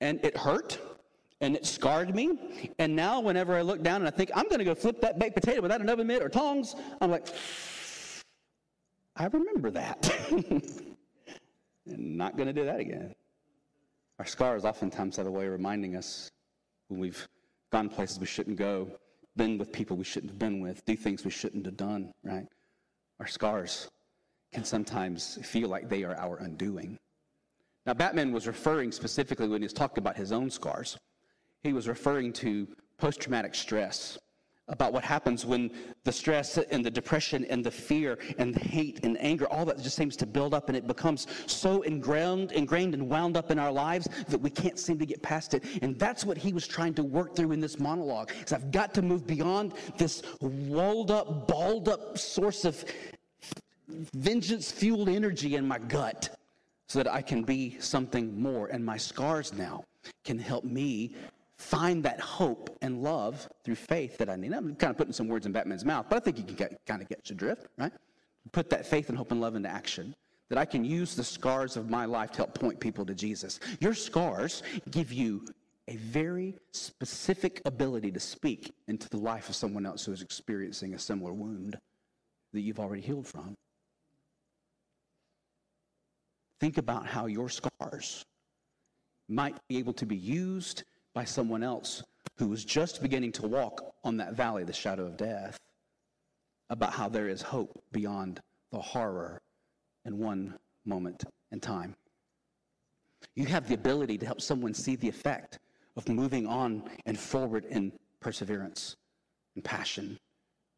And 0.00 0.22
it 0.24 0.36
hurt 0.36 0.78
and 1.40 1.54
it 1.54 1.66
scarred 1.66 2.14
me. 2.14 2.72
And 2.78 2.96
now, 2.96 3.20
whenever 3.20 3.54
I 3.54 3.62
look 3.62 3.82
down 3.82 3.96
and 3.96 4.08
I 4.08 4.10
think 4.10 4.30
I'm 4.34 4.48
going 4.48 4.58
to 4.58 4.64
go 4.64 4.74
flip 4.74 5.00
that 5.02 5.18
baked 5.18 5.34
potato 5.34 5.60
without 5.60 5.80
an 5.80 5.88
oven 5.88 6.06
mitt 6.06 6.22
or 6.22 6.28
tongs, 6.28 6.74
I'm 7.00 7.10
like, 7.10 7.26
I 9.16 9.26
remember 9.26 9.70
that. 9.70 10.10
and 11.86 12.16
not 12.16 12.36
going 12.36 12.46
to 12.46 12.52
do 12.52 12.64
that 12.64 12.80
again. 12.80 13.14
Our 14.18 14.24
scars 14.24 14.64
oftentimes 14.64 15.16
have 15.16 15.26
a 15.26 15.30
way 15.30 15.46
of 15.46 15.52
reminding 15.52 15.96
us 15.96 16.30
when 16.88 17.00
we've 17.00 17.26
gone 17.70 17.88
places 17.88 18.18
we 18.18 18.26
shouldn't 18.26 18.56
go 18.56 18.90
been 19.36 19.58
with 19.58 19.70
people 19.70 19.96
we 19.96 20.04
shouldn't 20.04 20.30
have 20.30 20.38
been 20.38 20.60
with, 20.60 20.84
do 20.86 20.96
things 20.96 21.24
we 21.24 21.30
shouldn't 21.30 21.66
have 21.66 21.76
done, 21.76 22.12
right? 22.24 22.46
Our 23.20 23.26
scars 23.26 23.90
can 24.52 24.64
sometimes 24.64 25.38
feel 25.42 25.68
like 25.68 25.88
they 25.88 26.04
are 26.04 26.16
our 26.16 26.38
undoing. 26.38 26.98
Now, 27.84 27.94
Batman 27.94 28.32
was 28.32 28.46
referring 28.46 28.92
specifically 28.92 29.48
when 29.48 29.60
he 29.60 29.66
was 29.66 29.72
talking 29.72 29.98
about 29.98 30.16
his 30.16 30.32
own 30.32 30.50
scars, 30.50 30.96
he 31.62 31.72
was 31.72 31.86
referring 31.86 32.32
to 32.34 32.66
post 32.98 33.20
traumatic 33.20 33.54
stress 33.54 34.18
about 34.68 34.92
what 34.92 35.04
happens 35.04 35.46
when 35.46 35.70
the 36.04 36.12
stress 36.12 36.58
and 36.58 36.84
the 36.84 36.90
depression 36.90 37.44
and 37.44 37.64
the 37.64 37.70
fear 37.70 38.18
and 38.38 38.52
the 38.52 38.60
hate 38.60 39.04
and 39.04 39.16
anger, 39.20 39.46
all 39.46 39.64
that 39.64 39.80
just 39.80 39.94
seems 39.94 40.16
to 40.16 40.26
build 40.26 40.54
up 40.54 40.68
and 40.68 40.76
it 40.76 40.86
becomes 40.86 41.26
so 41.46 41.82
ingrained, 41.82 42.50
ingrained 42.52 42.94
and 42.94 43.08
wound 43.08 43.36
up 43.36 43.50
in 43.50 43.58
our 43.58 43.70
lives 43.70 44.08
that 44.28 44.40
we 44.40 44.50
can't 44.50 44.78
seem 44.78 44.98
to 44.98 45.06
get 45.06 45.22
past 45.22 45.54
it. 45.54 45.64
And 45.82 45.96
that's 45.98 46.24
what 46.24 46.36
he 46.36 46.52
was 46.52 46.66
trying 46.66 46.94
to 46.94 47.04
work 47.04 47.36
through 47.36 47.52
in 47.52 47.60
this 47.60 47.78
monologue. 47.78 48.32
Is 48.44 48.52
I've 48.52 48.72
got 48.72 48.92
to 48.94 49.02
move 49.02 49.26
beyond 49.26 49.74
this 49.96 50.22
walled 50.40 51.10
up, 51.10 51.46
balled 51.46 51.88
up 51.88 52.18
source 52.18 52.64
of 52.64 52.84
vengeance 53.88 54.72
fueled 54.72 55.08
energy 55.08 55.54
in 55.54 55.66
my 55.66 55.78
gut 55.78 56.36
so 56.88 56.98
that 56.98 57.12
I 57.12 57.22
can 57.22 57.44
be 57.44 57.76
something 57.78 58.40
more. 58.40 58.66
And 58.68 58.84
my 58.84 58.96
scars 58.96 59.52
now 59.52 59.84
can 60.24 60.38
help 60.38 60.64
me 60.64 61.14
find 61.66 62.04
that 62.04 62.20
hope 62.20 62.78
and 62.80 63.02
love 63.02 63.48
through 63.64 63.74
faith 63.74 64.18
that 64.18 64.30
I 64.30 64.36
need. 64.36 64.52
I'm 64.52 64.76
kind 64.76 64.92
of 64.92 64.96
putting 64.96 65.12
some 65.12 65.26
words 65.26 65.46
in 65.46 65.52
Batman's 65.52 65.84
mouth, 65.84 66.06
but 66.08 66.16
I 66.16 66.20
think 66.20 66.38
you 66.38 66.44
can 66.44 66.54
get, 66.54 66.78
kind 66.86 67.02
of 67.02 67.08
get 67.08 67.28
your 67.28 67.36
drift, 67.36 67.66
right? 67.76 67.92
Put 68.52 68.70
that 68.70 68.86
faith 68.86 69.08
and 69.08 69.18
hope 69.18 69.32
and 69.32 69.40
love 69.40 69.56
into 69.56 69.68
action. 69.68 70.14
That 70.48 70.58
I 70.58 70.64
can 70.64 70.84
use 70.84 71.16
the 71.16 71.24
scars 71.24 71.76
of 71.76 71.90
my 71.90 72.04
life 72.04 72.30
to 72.32 72.36
help 72.38 72.54
point 72.54 72.78
people 72.78 73.04
to 73.06 73.14
Jesus. 73.14 73.58
Your 73.80 73.94
scars 73.94 74.62
give 74.92 75.12
you 75.12 75.44
a 75.88 75.96
very 75.96 76.54
specific 76.72 77.62
ability 77.64 78.12
to 78.12 78.20
speak 78.20 78.72
into 78.86 79.08
the 79.08 79.16
life 79.16 79.48
of 79.48 79.56
someone 79.56 79.84
else 79.84 80.04
who 80.04 80.12
is 80.12 80.22
experiencing 80.22 80.94
a 80.94 80.98
similar 81.00 81.32
wound 81.32 81.76
that 82.52 82.60
you've 82.60 82.78
already 82.78 83.02
healed 83.02 83.26
from. 83.26 83.56
Think 86.60 86.78
about 86.78 87.06
how 87.06 87.26
your 87.26 87.48
scars 87.48 88.24
might 89.28 89.56
be 89.68 89.78
able 89.78 89.92
to 89.94 90.06
be 90.06 90.16
used 90.16 90.84
by 91.16 91.24
someone 91.24 91.62
else 91.62 92.02
who 92.36 92.46
was 92.46 92.62
just 92.62 93.00
beginning 93.00 93.32
to 93.32 93.46
walk 93.46 93.94
on 94.04 94.18
that 94.18 94.34
valley, 94.34 94.64
the 94.64 94.72
shadow 94.72 95.06
of 95.06 95.16
death, 95.16 95.56
about 96.68 96.92
how 96.92 97.08
there 97.08 97.26
is 97.26 97.40
hope 97.40 97.82
beyond 97.90 98.38
the 98.70 98.78
horror 98.78 99.40
in 100.04 100.18
one 100.18 100.54
moment 100.84 101.24
in 101.52 101.58
time. 101.58 101.94
You 103.34 103.46
have 103.46 103.66
the 103.66 103.74
ability 103.74 104.18
to 104.18 104.26
help 104.26 104.42
someone 104.42 104.74
see 104.74 104.94
the 104.94 105.08
effect 105.08 105.58
of 105.96 106.06
moving 106.06 106.46
on 106.46 106.84
and 107.06 107.18
forward 107.18 107.64
in 107.64 107.92
perseverance 108.20 108.94
and 109.54 109.64
passion, 109.64 110.18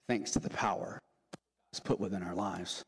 thanks 0.06 0.30
to 0.30 0.38
the 0.38 0.50
power 0.50 1.00
that's 1.72 1.80
put 1.80 1.98
within 1.98 2.22
our 2.22 2.36
lives. 2.36 2.84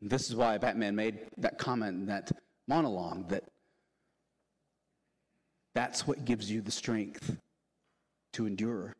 And 0.00 0.08
this 0.08 0.30
is 0.30 0.34
why 0.34 0.56
Batman 0.56 0.96
made 0.96 1.26
that 1.36 1.58
comment, 1.58 2.06
that 2.06 2.32
monologue, 2.66 3.28
that 3.28 3.44
that's 5.76 6.06
what 6.06 6.24
gives 6.24 6.50
you 6.50 6.62
the 6.62 6.70
strength 6.70 7.36
to 8.32 8.46
endure 8.46 8.96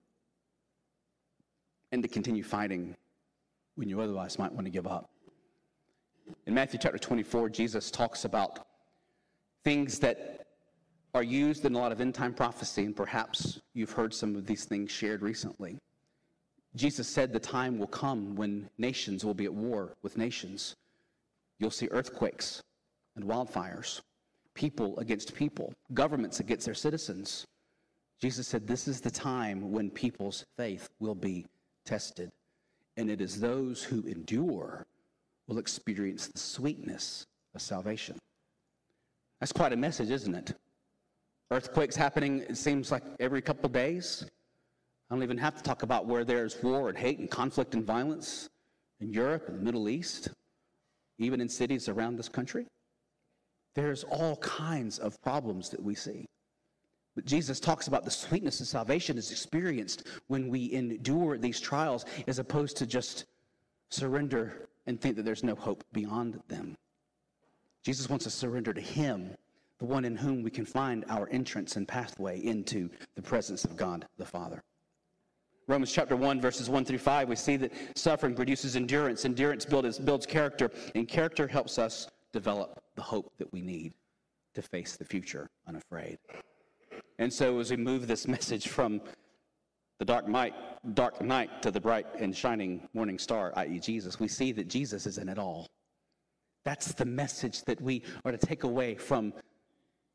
and 1.90 2.02
to 2.02 2.08
continue 2.08 2.42
fighting 2.42 2.94
when 3.76 3.88
you 3.88 3.98
otherwise 3.98 4.38
might 4.38 4.52
want 4.52 4.66
to 4.66 4.70
give 4.70 4.86
up. 4.86 5.08
In 6.46 6.52
Matthew 6.52 6.78
chapter 6.78 6.98
24, 6.98 7.48
Jesus 7.48 7.90
talks 7.90 8.26
about 8.26 8.66
things 9.64 9.98
that 10.00 10.48
are 11.14 11.22
used 11.22 11.64
in 11.64 11.74
a 11.74 11.78
lot 11.78 11.92
of 11.92 12.02
end 12.02 12.14
time 12.14 12.34
prophecy, 12.34 12.84
and 12.84 12.94
perhaps 12.94 13.58
you've 13.72 13.92
heard 13.92 14.12
some 14.12 14.36
of 14.36 14.44
these 14.44 14.66
things 14.66 14.90
shared 14.90 15.22
recently. 15.22 15.78
Jesus 16.74 17.08
said 17.08 17.32
the 17.32 17.40
time 17.40 17.78
will 17.78 17.86
come 17.86 18.36
when 18.36 18.68
nations 18.76 19.24
will 19.24 19.32
be 19.32 19.46
at 19.46 19.54
war 19.54 19.94
with 20.02 20.18
nations. 20.18 20.76
You'll 21.58 21.70
see 21.70 21.88
earthquakes 21.90 22.62
and 23.14 23.24
wildfires, 23.24 24.02
people 24.56 24.98
against 24.98 25.34
people, 25.34 25.72
governments 25.94 26.40
against 26.40 26.66
their 26.66 26.74
citizens. 26.74 27.46
Jesus 28.20 28.48
said 28.48 28.66
this 28.66 28.88
is 28.88 29.00
the 29.00 29.10
time 29.10 29.70
when 29.70 29.90
people's 29.90 30.44
faith 30.56 30.88
will 30.98 31.14
be 31.14 31.46
tested. 31.84 32.32
And 32.96 33.10
it 33.10 33.20
is 33.20 33.38
those 33.38 33.84
who 33.84 34.02
endure 34.06 34.86
will 35.46 35.58
experience 35.58 36.26
the 36.26 36.38
sweetness 36.38 37.26
of 37.54 37.60
salvation. 37.60 38.16
That's 39.38 39.52
quite 39.52 39.74
a 39.74 39.76
message, 39.76 40.10
isn't 40.10 40.34
it? 40.34 40.54
Earthquakes 41.50 41.94
happening, 41.94 42.40
it 42.48 42.56
seems 42.56 42.90
like 42.90 43.04
every 43.20 43.42
couple 43.42 43.68
days. 43.68 44.26
I 45.08 45.14
don't 45.14 45.22
even 45.22 45.38
have 45.38 45.56
to 45.56 45.62
talk 45.62 45.82
about 45.82 46.06
where 46.06 46.24
there's 46.24 46.60
war 46.62 46.88
and 46.88 46.98
hate 46.98 47.18
and 47.18 47.30
conflict 47.30 47.74
and 47.74 47.84
violence 47.84 48.48
in 49.00 49.12
Europe 49.12 49.44
and 49.48 49.60
the 49.60 49.62
Middle 49.62 49.88
East, 49.88 50.30
even 51.18 51.40
in 51.40 51.48
cities 51.48 51.88
around 51.88 52.16
this 52.16 52.28
country. 52.28 52.66
There's 53.76 54.04
all 54.04 54.36
kinds 54.36 54.98
of 54.98 55.20
problems 55.22 55.68
that 55.68 55.82
we 55.82 55.94
see. 55.94 56.26
But 57.14 57.26
Jesus 57.26 57.60
talks 57.60 57.88
about 57.88 58.04
the 58.04 58.10
sweetness 58.10 58.60
of 58.60 58.66
salvation 58.66 59.18
is 59.18 59.30
experienced 59.30 60.06
when 60.28 60.48
we 60.48 60.72
endure 60.72 61.36
these 61.36 61.60
trials 61.60 62.06
as 62.26 62.38
opposed 62.38 62.78
to 62.78 62.86
just 62.86 63.26
surrender 63.90 64.68
and 64.86 65.00
think 65.00 65.14
that 65.16 65.24
there's 65.24 65.44
no 65.44 65.54
hope 65.54 65.84
beyond 65.92 66.40
them. 66.48 66.74
Jesus 67.84 68.08
wants 68.08 68.26
us 68.26 68.32
to 68.32 68.38
surrender 68.38 68.72
to 68.72 68.80
Him, 68.80 69.30
the 69.78 69.84
one 69.84 70.06
in 70.06 70.16
whom 70.16 70.42
we 70.42 70.50
can 70.50 70.64
find 70.64 71.04
our 71.08 71.28
entrance 71.30 71.76
and 71.76 71.86
pathway 71.86 72.42
into 72.44 72.88
the 73.14 73.22
presence 73.22 73.64
of 73.66 73.76
God 73.76 74.06
the 74.16 74.24
Father. 74.24 74.62
Romans 75.68 75.92
chapter 75.92 76.16
1, 76.16 76.40
verses 76.40 76.70
1 76.70 76.84
through 76.84 76.98
5, 76.98 77.28
we 77.28 77.36
see 77.36 77.56
that 77.56 77.72
suffering 77.94 78.34
produces 78.34 78.76
endurance. 78.76 79.24
Endurance 79.24 79.66
builds, 79.66 79.98
builds 79.98 80.24
character, 80.24 80.70
and 80.94 81.08
character 81.08 81.46
helps 81.46 81.78
us 81.78 82.08
develop 82.36 82.82
the 82.96 83.02
hope 83.02 83.32
that 83.38 83.50
we 83.50 83.62
need 83.62 83.94
to 84.54 84.60
face 84.60 84.96
the 84.96 85.04
future 85.04 85.48
unafraid. 85.66 86.18
And 87.18 87.32
so, 87.32 87.58
as 87.60 87.70
we 87.70 87.78
move 87.78 88.06
this 88.06 88.28
message 88.28 88.68
from 88.68 89.00
the 89.98 90.04
dark 90.04 90.28
night, 90.28 90.52
dark 90.92 91.22
night 91.22 91.62
to 91.62 91.70
the 91.70 91.80
bright 91.80 92.06
and 92.20 92.36
shining 92.36 92.86
morning 92.92 93.18
star, 93.18 93.54
i.e., 93.56 93.78
Jesus, 93.80 94.20
we 94.20 94.28
see 94.28 94.52
that 94.52 94.68
Jesus 94.68 95.06
is 95.06 95.16
in 95.16 95.30
it 95.30 95.38
all. 95.38 95.66
That's 96.66 96.92
the 96.92 97.06
message 97.06 97.62
that 97.62 97.80
we 97.80 98.02
are 98.26 98.32
to 98.32 98.38
take 98.38 98.64
away 98.64 98.96
from 98.96 99.32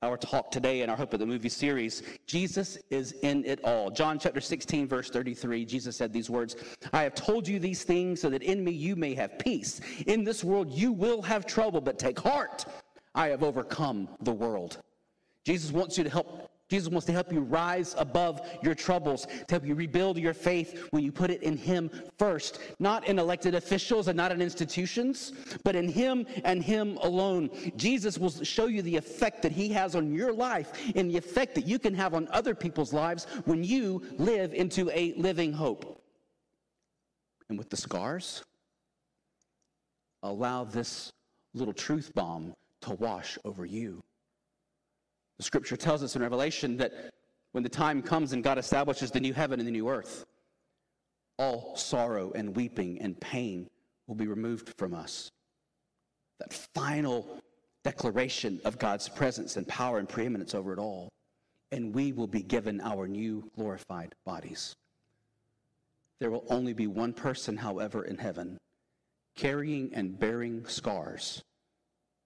our 0.04 0.18
talk 0.18 0.50
today 0.50 0.82
and 0.82 0.90
our 0.90 0.98
Hope 0.98 1.14
of 1.14 1.20
the 1.20 1.26
Movie 1.28 1.48
series. 1.48 2.02
Jesus 2.26 2.80
is 2.90 3.12
in 3.22 3.46
it 3.46 3.64
all. 3.64 3.92
John 3.92 4.18
chapter 4.18 4.42
16, 4.42 4.88
verse 4.88 5.12
33, 5.12 5.64
Jesus 5.64 5.96
said 5.96 6.12
these 6.12 6.28
words 6.28 6.56
I 6.92 7.04
have 7.04 7.14
told 7.14 7.48
you 7.48 7.60
these 7.60 7.84
things 7.84 8.20
so 8.20 8.30
that 8.32 8.42
in 8.42 8.64
me 8.64 8.72
you 8.72 8.96
may 8.96 9.14
have 9.14 9.38
peace. 9.38 9.80
In 10.08 10.24
this 10.24 10.44
world 10.44 10.72
you 10.72 10.92
will 10.92 11.22
have 11.22 11.46
trouble, 11.46 11.82
but 11.82 12.00
take 12.00 12.20
heart. 12.20 12.66
I 13.14 13.28
have 13.28 13.44
overcome 13.44 14.10
the 14.22 14.32
world. 14.32 14.80
Jesus 15.46 15.72
wants 15.72 16.00
you 16.00 16.04
to 16.04 16.10
help 16.10 16.50
Jesus 16.72 16.88
wants 16.88 17.06
to 17.08 17.12
help 17.12 17.34
you 17.34 17.42
rise 17.42 17.96
above 17.98 18.50
your 18.64 18.74
troubles, 18.74 19.26
to 19.26 19.46
help 19.50 19.66
you 19.66 19.76
rebuild 19.76 20.18
your 20.18 20.34
faith 20.34 20.88
when 20.92 21.04
you 21.04 21.12
put 21.12 21.30
it 21.30 21.44
in 21.44 21.58
Him 21.58 21.92
first, 22.18 22.60
not 22.80 23.06
in 23.10 23.20
elected 23.20 23.56
officials 23.56 24.08
and 24.08 24.16
not 24.16 24.32
in 24.32 24.42
institutions, 24.42 25.34
but 25.66 25.76
in 25.76 25.90
Him 25.90 26.26
and 26.46 26.64
Him 26.64 26.98
alone. 27.02 27.50
Jesus 27.76 28.18
will 28.18 28.30
show 28.30 28.68
you 28.68 28.82
the 28.84 28.96
effect 28.96 29.42
that 29.42 29.52
He 29.52 29.68
has 29.68 29.96
on 29.96 30.14
your 30.14 30.32
life 30.32 30.72
and 30.96 31.12
the 31.12 31.18
effect 31.18 31.56
that 31.56 31.68
you 31.68 31.78
can 31.78 31.94
have 31.94 32.14
on 32.14 32.30
other 32.32 32.56
people's 32.56 32.94
lives 32.94 33.26
when 33.44 33.66
you 33.66 34.02
live 34.18 34.54
into 34.54 34.90
a 34.92 35.14
living 35.18 35.52
hope. 35.52 36.02
And 37.50 37.58
with 37.58 37.70
the 37.70 37.76
scars, 37.76 38.46
allow 40.24 40.64
this 40.64 41.12
little 41.54 41.74
truth 41.74 42.14
bomb 42.16 42.54
to 42.84 42.94
wash 42.94 43.38
over 43.44 43.66
you. 43.66 44.02
The 45.42 45.46
scripture 45.46 45.76
tells 45.76 46.04
us 46.04 46.16
in 46.16 46.22
Revelation 46.22 46.78
that 46.78 46.94
when 47.54 47.64
the 47.64 47.70
time 47.70 48.04
comes 48.04 48.32
and 48.32 48.44
God 48.44 48.60
establishes 48.60 49.10
the 49.10 49.20
new 49.20 49.34
heaven 49.34 49.60
and 49.60 49.66
the 49.68 49.72
new 49.72 49.90
earth, 49.90 50.24
all 51.40 51.76
sorrow 51.76 52.32
and 52.36 52.56
weeping 52.56 53.02
and 53.02 53.20
pain 53.20 53.68
will 54.06 54.14
be 54.14 54.28
removed 54.28 54.76
from 54.78 54.94
us. 54.94 55.32
That 56.38 56.54
final 56.76 57.42
declaration 57.84 58.62
of 58.66 58.78
God's 58.78 59.10
presence 59.10 59.58
and 59.58 59.68
power 59.68 59.98
and 59.98 60.08
preeminence 60.08 60.54
over 60.54 60.74
it 60.74 60.78
all. 60.78 61.10
And 61.72 61.96
we 61.96 62.12
will 62.12 62.28
be 62.28 62.44
given 62.44 62.80
our 62.80 63.08
new 63.08 63.50
glorified 63.56 64.14
bodies. 64.24 64.76
There 66.20 66.30
will 66.30 66.46
only 66.52 66.74
be 66.74 66.86
one 66.86 67.14
person, 67.14 67.58
however, 67.58 68.04
in 68.04 68.20
heaven 68.20 68.60
carrying 69.36 69.92
and 69.96 70.20
bearing 70.20 70.68
scars 70.68 71.42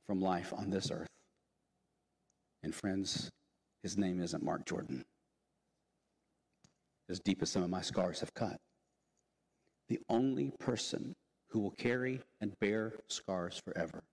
from 0.06 0.20
life 0.20 0.52
on 0.52 0.70
this 0.70 0.92
earth. 0.92 1.08
And 2.66 2.74
friends, 2.74 3.30
his 3.84 3.96
name 3.96 4.20
isn't 4.20 4.44
Mark 4.44 4.66
Jordan. 4.66 5.06
As 7.08 7.20
deep 7.20 7.44
as 7.44 7.52
some 7.52 7.62
of 7.62 7.70
my 7.70 7.82
scars 7.82 8.22
have 8.22 8.34
cut. 8.34 8.58
The 9.88 10.00
only 10.10 10.52
person 10.60 11.14
who 11.50 11.60
will 11.60 11.76
carry 11.78 12.22
and 12.42 12.60
bear 12.60 12.94
scars 13.08 13.62
forever 13.64 14.04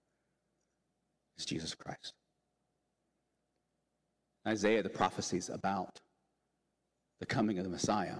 is 1.39 1.47
Jesus 1.47 1.75
Christ. 1.75 2.13
Isaiah, 4.47 4.83
the 4.83 4.91
prophecies 4.91 5.49
about 5.49 5.99
the 7.21 7.27
coming 7.27 7.57
of 7.57 7.65
the 7.65 7.71
Messiah, 7.71 8.17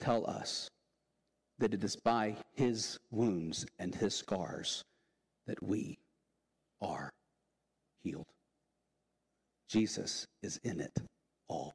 tell 0.00 0.26
us 0.26 0.70
that 1.58 1.74
it 1.74 1.84
is 1.84 1.96
by 1.96 2.34
his 2.54 2.98
wounds 3.10 3.66
and 3.78 3.94
his 3.94 4.14
scars 4.14 4.82
that 5.46 5.62
we 5.62 5.98
are 6.80 7.10
healed. 8.02 8.24
Jesus 9.68 10.26
is 10.42 10.58
in 10.64 10.80
it 10.80 10.96
all. 11.48 11.74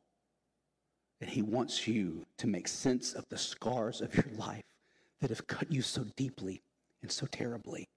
And 1.21 1.29
he 1.29 1.41
wants 1.41 1.88
you 1.88 2.25
to 2.38 2.47
make 2.47 2.67
sense 2.67 3.13
of 3.13 3.25
the 3.29 3.38
scars 3.38 4.01
of 4.01 4.13
your 4.15 4.25
life 4.36 4.65
that 5.21 5.29
have 5.29 5.47
cut 5.47 5.71
you 5.71 5.82
so 5.82 6.06
deeply 6.17 6.62
and 7.01 7.12
so 7.12 7.25
terribly 7.27 7.88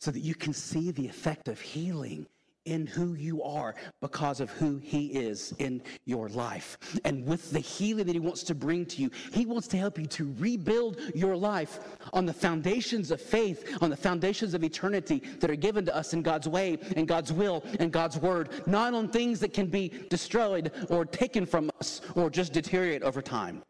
so 0.00 0.10
that 0.10 0.20
you 0.20 0.34
can 0.34 0.52
see 0.52 0.90
the 0.90 1.06
effect 1.06 1.48
of 1.48 1.60
healing 1.60 2.26
in 2.64 2.86
who 2.86 3.14
you 3.14 3.42
are 3.42 3.74
because 4.00 4.40
of 4.40 4.50
who 4.50 4.78
He 4.78 5.06
is 5.06 5.52
in 5.58 5.82
your 6.04 6.28
life. 6.28 6.78
And 7.04 7.26
with 7.26 7.50
the 7.50 7.60
healing 7.60 8.06
that 8.06 8.14
He 8.14 8.20
wants 8.20 8.42
to 8.44 8.54
bring 8.54 8.86
to 8.86 9.02
you, 9.02 9.10
He 9.32 9.46
wants 9.46 9.66
to 9.68 9.76
help 9.76 9.98
you 9.98 10.06
to 10.06 10.34
rebuild 10.38 10.98
your 11.14 11.36
life 11.36 11.80
on 12.12 12.26
the 12.26 12.32
foundations 12.32 13.10
of 13.10 13.20
faith, 13.20 13.78
on 13.80 13.90
the 13.90 13.96
foundations 13.96 14.54
of 14.54 14.64
eternity 14.64 15.22
that 15.40 15.50
are 15.50 15.56
given 15.56 15.84
to 15.86 15.94
us 15.94 16.12
in 16.12 16.22
God's 16.22 16.48
way 16.48 16.78
and 16.96 17.08
God's 17.08 17.32
will 17.32 17.64
and 17.78 17.92
God's 17.92 18.18
word, 18.18 18.50
not 18.66 18.94
on 18.94 19.08
things 19.08 19.40
that 19.40 19.52
can 19.52 19.66
be 19.66 19.92
destroyed 20.08 20.72
or 20.88 21.04
taken 21.04 21.46
from 21.46 21.70
us 21.80 22.00
or 22.14 22.30
just 22.30 22.52
deteriorate 22.52 23.02
over 23.02 23.22
time. 23.22 23.62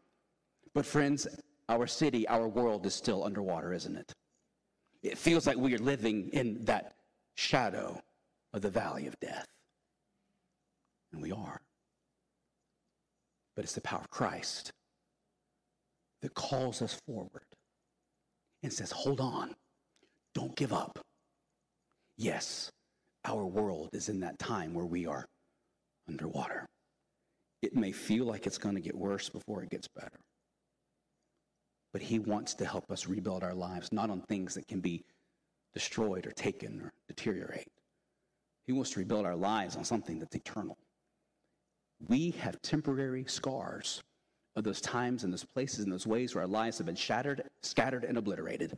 But, 0.73 0.85
friends, 0.85 1.27
our 1.69 1.87
city, 1.87 2.27
our 2.27 2.47
world 2.47 2.85
is 2.85 2.93
still 2.93 3.23
underwater, 3.23 3.73
isn't 3.73 3.95
it? 3.95 4.13
It 5.03 5.17
feels 5.17 5.47
like 5.47 5.57
we 5.57 5.73
are 5.73 5.79
living 5.79 6.29
in 6.33 6.63
that 6.65 6.95
shadow 7.35 8.01
of 8.53 8.61
the 8.61 8.69
valley 8.69 9.07
of 9.07 9.19
death. 9.19 9.45
And 11.11 11.21
we 11.21 11.31
are. 11.31 11.59
But 13.55 13.65
it's 13.65 13.75
the 13.75 13.81
power 13.81 13.99
of 13.99 14.09
Christ 14.09 14.71
that 16.21 16.33
calls 16.33 16.81
us 16.81 16.99
forward 17.05 17.43
and 18.63 18.71
says, 18.71 18.91
hold 18.91 19.19
on, 19.19 19.53
don't 20.33 20.55
give 20.55 20.71
up. 20.71 20.99
Yes, 22.17 22.69
our 23.25 23.45
world 23.45 23.89
is 23.93 24.09
in 24.09 24.19
that 24.21 24.39
time 24.39 24.73
where 24.73 24.85
we 24.85 25.05
are 25.05 25.25
underwater. 26.07 26.65
It 27.61 27.75
may 27.75 27.91
feel 27.91 28.25
like 28.25 28.47
it's 28.47 28.57
going 28.57 28.75
to 28.75 28.81
get 28.81 28.95
worse 28.95 29.29
before 29.29 29.63
it 29.63 29.69
gets 29.69 29.87
better. 29.87 30.19
But 31.93 32.01
He 32.01 32.19
wants 32.19 32.53
to 32.55 32.65
help 32.65 32.89
us 32.89 33.07
rebuild 33.07 33.43
our 33.43 33.53
lives, 33.53 33.89
not 33.91 34.09
on 34.09 34.21
things 34.21 34.53
that 34.55 34.67
can 34.67 34.79
be 34.79 35.03
destroyed 35.73 36.25
or 36.25 36.31
taken 36.31 36.81
or 36.81 36.91
deteriorate, 37.07 37.67
he 38.65 38.73
wants 38.73 38.91
to 38.91 38.99
rebuild 38.99 39.25
our 39.25 39.35
lives 39.35 39.75
on 39.75 39.83
something 39.83 40.19
that's 40.19 40.35
eternal. 40.35 40.77
We 42.07 42.31
have 42.31 42.61
temporary 42.61 43.25
scars 43.27 44.01
of 44.55 44.63
those 44.63 44.81
times 44.81 45.23
and 45.23 45.31
those 45.31 45.45
places 45.45 45.79
and 45.83 45.91
those 45.91 46.07
ways 46.07 46.35
where 46.35 46.43
our 46.43 46.47
lives 46.47 46.77
have 46.77 46.85
been 46.85 46.95
shattered, 46.95 47.43
scattered, 47.61 48.03
and 48.03 48.17
obliterated. 48.17 48.77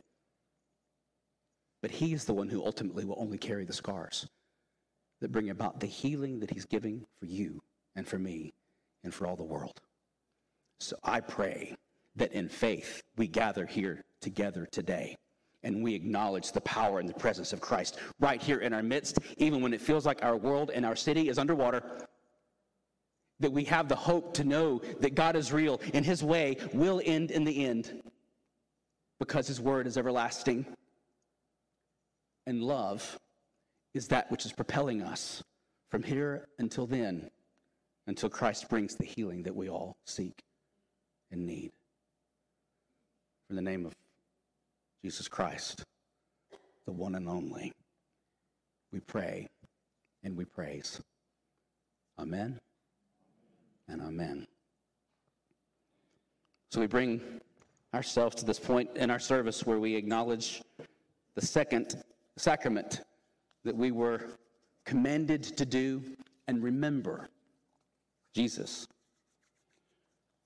But 1.82 1.90
He 1.90 2.12
is 2.12 2.24
the 2.24 2.34
one 2.34 2.48
who 2.48 2.64
ultimately 2.64 3.04
will 3.04 3.18
only 3.18 3.38
carry 3.38 3.64
the 3.64 3.72
scars 3.72 4.26
that 5.20 5.32
bring 5.32 5.50
about 5.50 5.80
the 5.80 5.86
healing 5.86 6.40
that 6.40 6.50
He's 6.50 6.64
giving 6.64 7.04
for 7.18 7.26
you 7.26 7.62
and 7.96 8.06
for 8.06 8.18
me 8.18 8.52
and 9.02 9.12
for 9.12 9.26
all 9.26 9.36
the 9.36 9.42
world. 9.42 9.80
So 10.80 10.96
I 11.02 11.20
pray 11.20 11.76
that 12.16 12.32
in 12.32 12.48
faith 12.48 13.02
we 13.16 13.26
gather 13.26 13.66
here 13.66 14.04
together 14.20 14.66
today 14.70 15.16
and 15.64 15.82
we 15.82 15.94
acknowledge 15.94 16.52
the 16.52 16.60
power 16.60 17.00
and 17.00 17.08
the 17.08 17.14
presence 17.14 17.52
of 17.52 17.60
Christ 17.60 17.98
right 18.20 18.40
here 18.40 18.58
in 18.58 18.72
our 18.72 18.82
midst, 18.82 19.18
even 19.38 19.62
when 19.62 19.72
it 19.72 19.80
feels 19.80 20.06
like 20.06 20.22
our 20.22 20.36
world 20.36 20.70
and 20.72 20.86
our 20.86 20.94
city 20.94 21.28
is 21.28 21.38
underwater. 21.38 21.82
That 23.40 23.50
we 23.50 23.64
have 23.64 23.88
the 23.88 23.96
hope 23.96 24.34
to 24.34 24.44
know 24.44 24.80
that 25.00 25.14
God 25.14 25.34
is 25.34 25.52
real 25.52 25.80
and 25.92 26.04
His 26.04 26.22
way 26.22 26.56
will 26.72 27.00
end 27.04 27.30
in 27.30 27.44
the 27.44 27.64
end 27.64 28.02
because 29.18 29.48
His 29.48 29.60
word 29.60 29.86
is 29.86 29.96
everlasting. 29.96 30.66
And 32.46 32.62
love 32.62 33.18
is 33.94 34.06
that 34.08 34.30
which 34.30 34.44
is 34.44 34.52
propelling 34.52 35.02
us 35.02 35.42
from 35.90 36.02
here 36.02 36.46
until 36.58 36.86
then, 36.86 37.30
until 38.06 38.28
Christ 38.28 38.68
brings 38.68 38.96
the 38.96 39.04
healing 39.04 39.42
that 39.44 39.56
we 39.56 39.68
all 39.68 39.96
seek 40.06 40.42
and 41.30 41.46
need. 41.46 41.72
In 43.50 43.56
the 43.56 43.62
name 43.62 43.86
of 43.86 43.94
Jesus 45.04 45.28
Christ, 45.28 45.84
the 46.86 46.92
one 46.92 47.14
and 47.14 47.28
only, 47.28 47.74
we 48.90 49.00
pray 49.00 49.46
and 50.22 50.34
we 50.34 50.46
praise. 50.46 50.98
Amen 52.18 52.58
and 53.86 54.00
amen. 54.00 54.46
So 56.70 56.80
we 56.80 56.86
bring 56.86 57.20
ourselves 57.92 58.34
to 58.36 58.46
this 58.46 58.58
point 58.58 58.96
in 58.96 59.10
our 59.10 59.18
service 59.18 59.66
where 59.66 59.78
we 59.78 59.94
acknowledge 59.94 60.62
the 61.34 61.44
second 61.44 62.02
sacrament 62.38 63.02
that 63.64 63.76
we 63.76 63.90
were 63.90 64.30
commanded 64.86 65.42
to 65.42 65.66
do 65.66 66.02
and 66.48 66.62
remember 66.62 67.28
Jesus. 68.34 68.88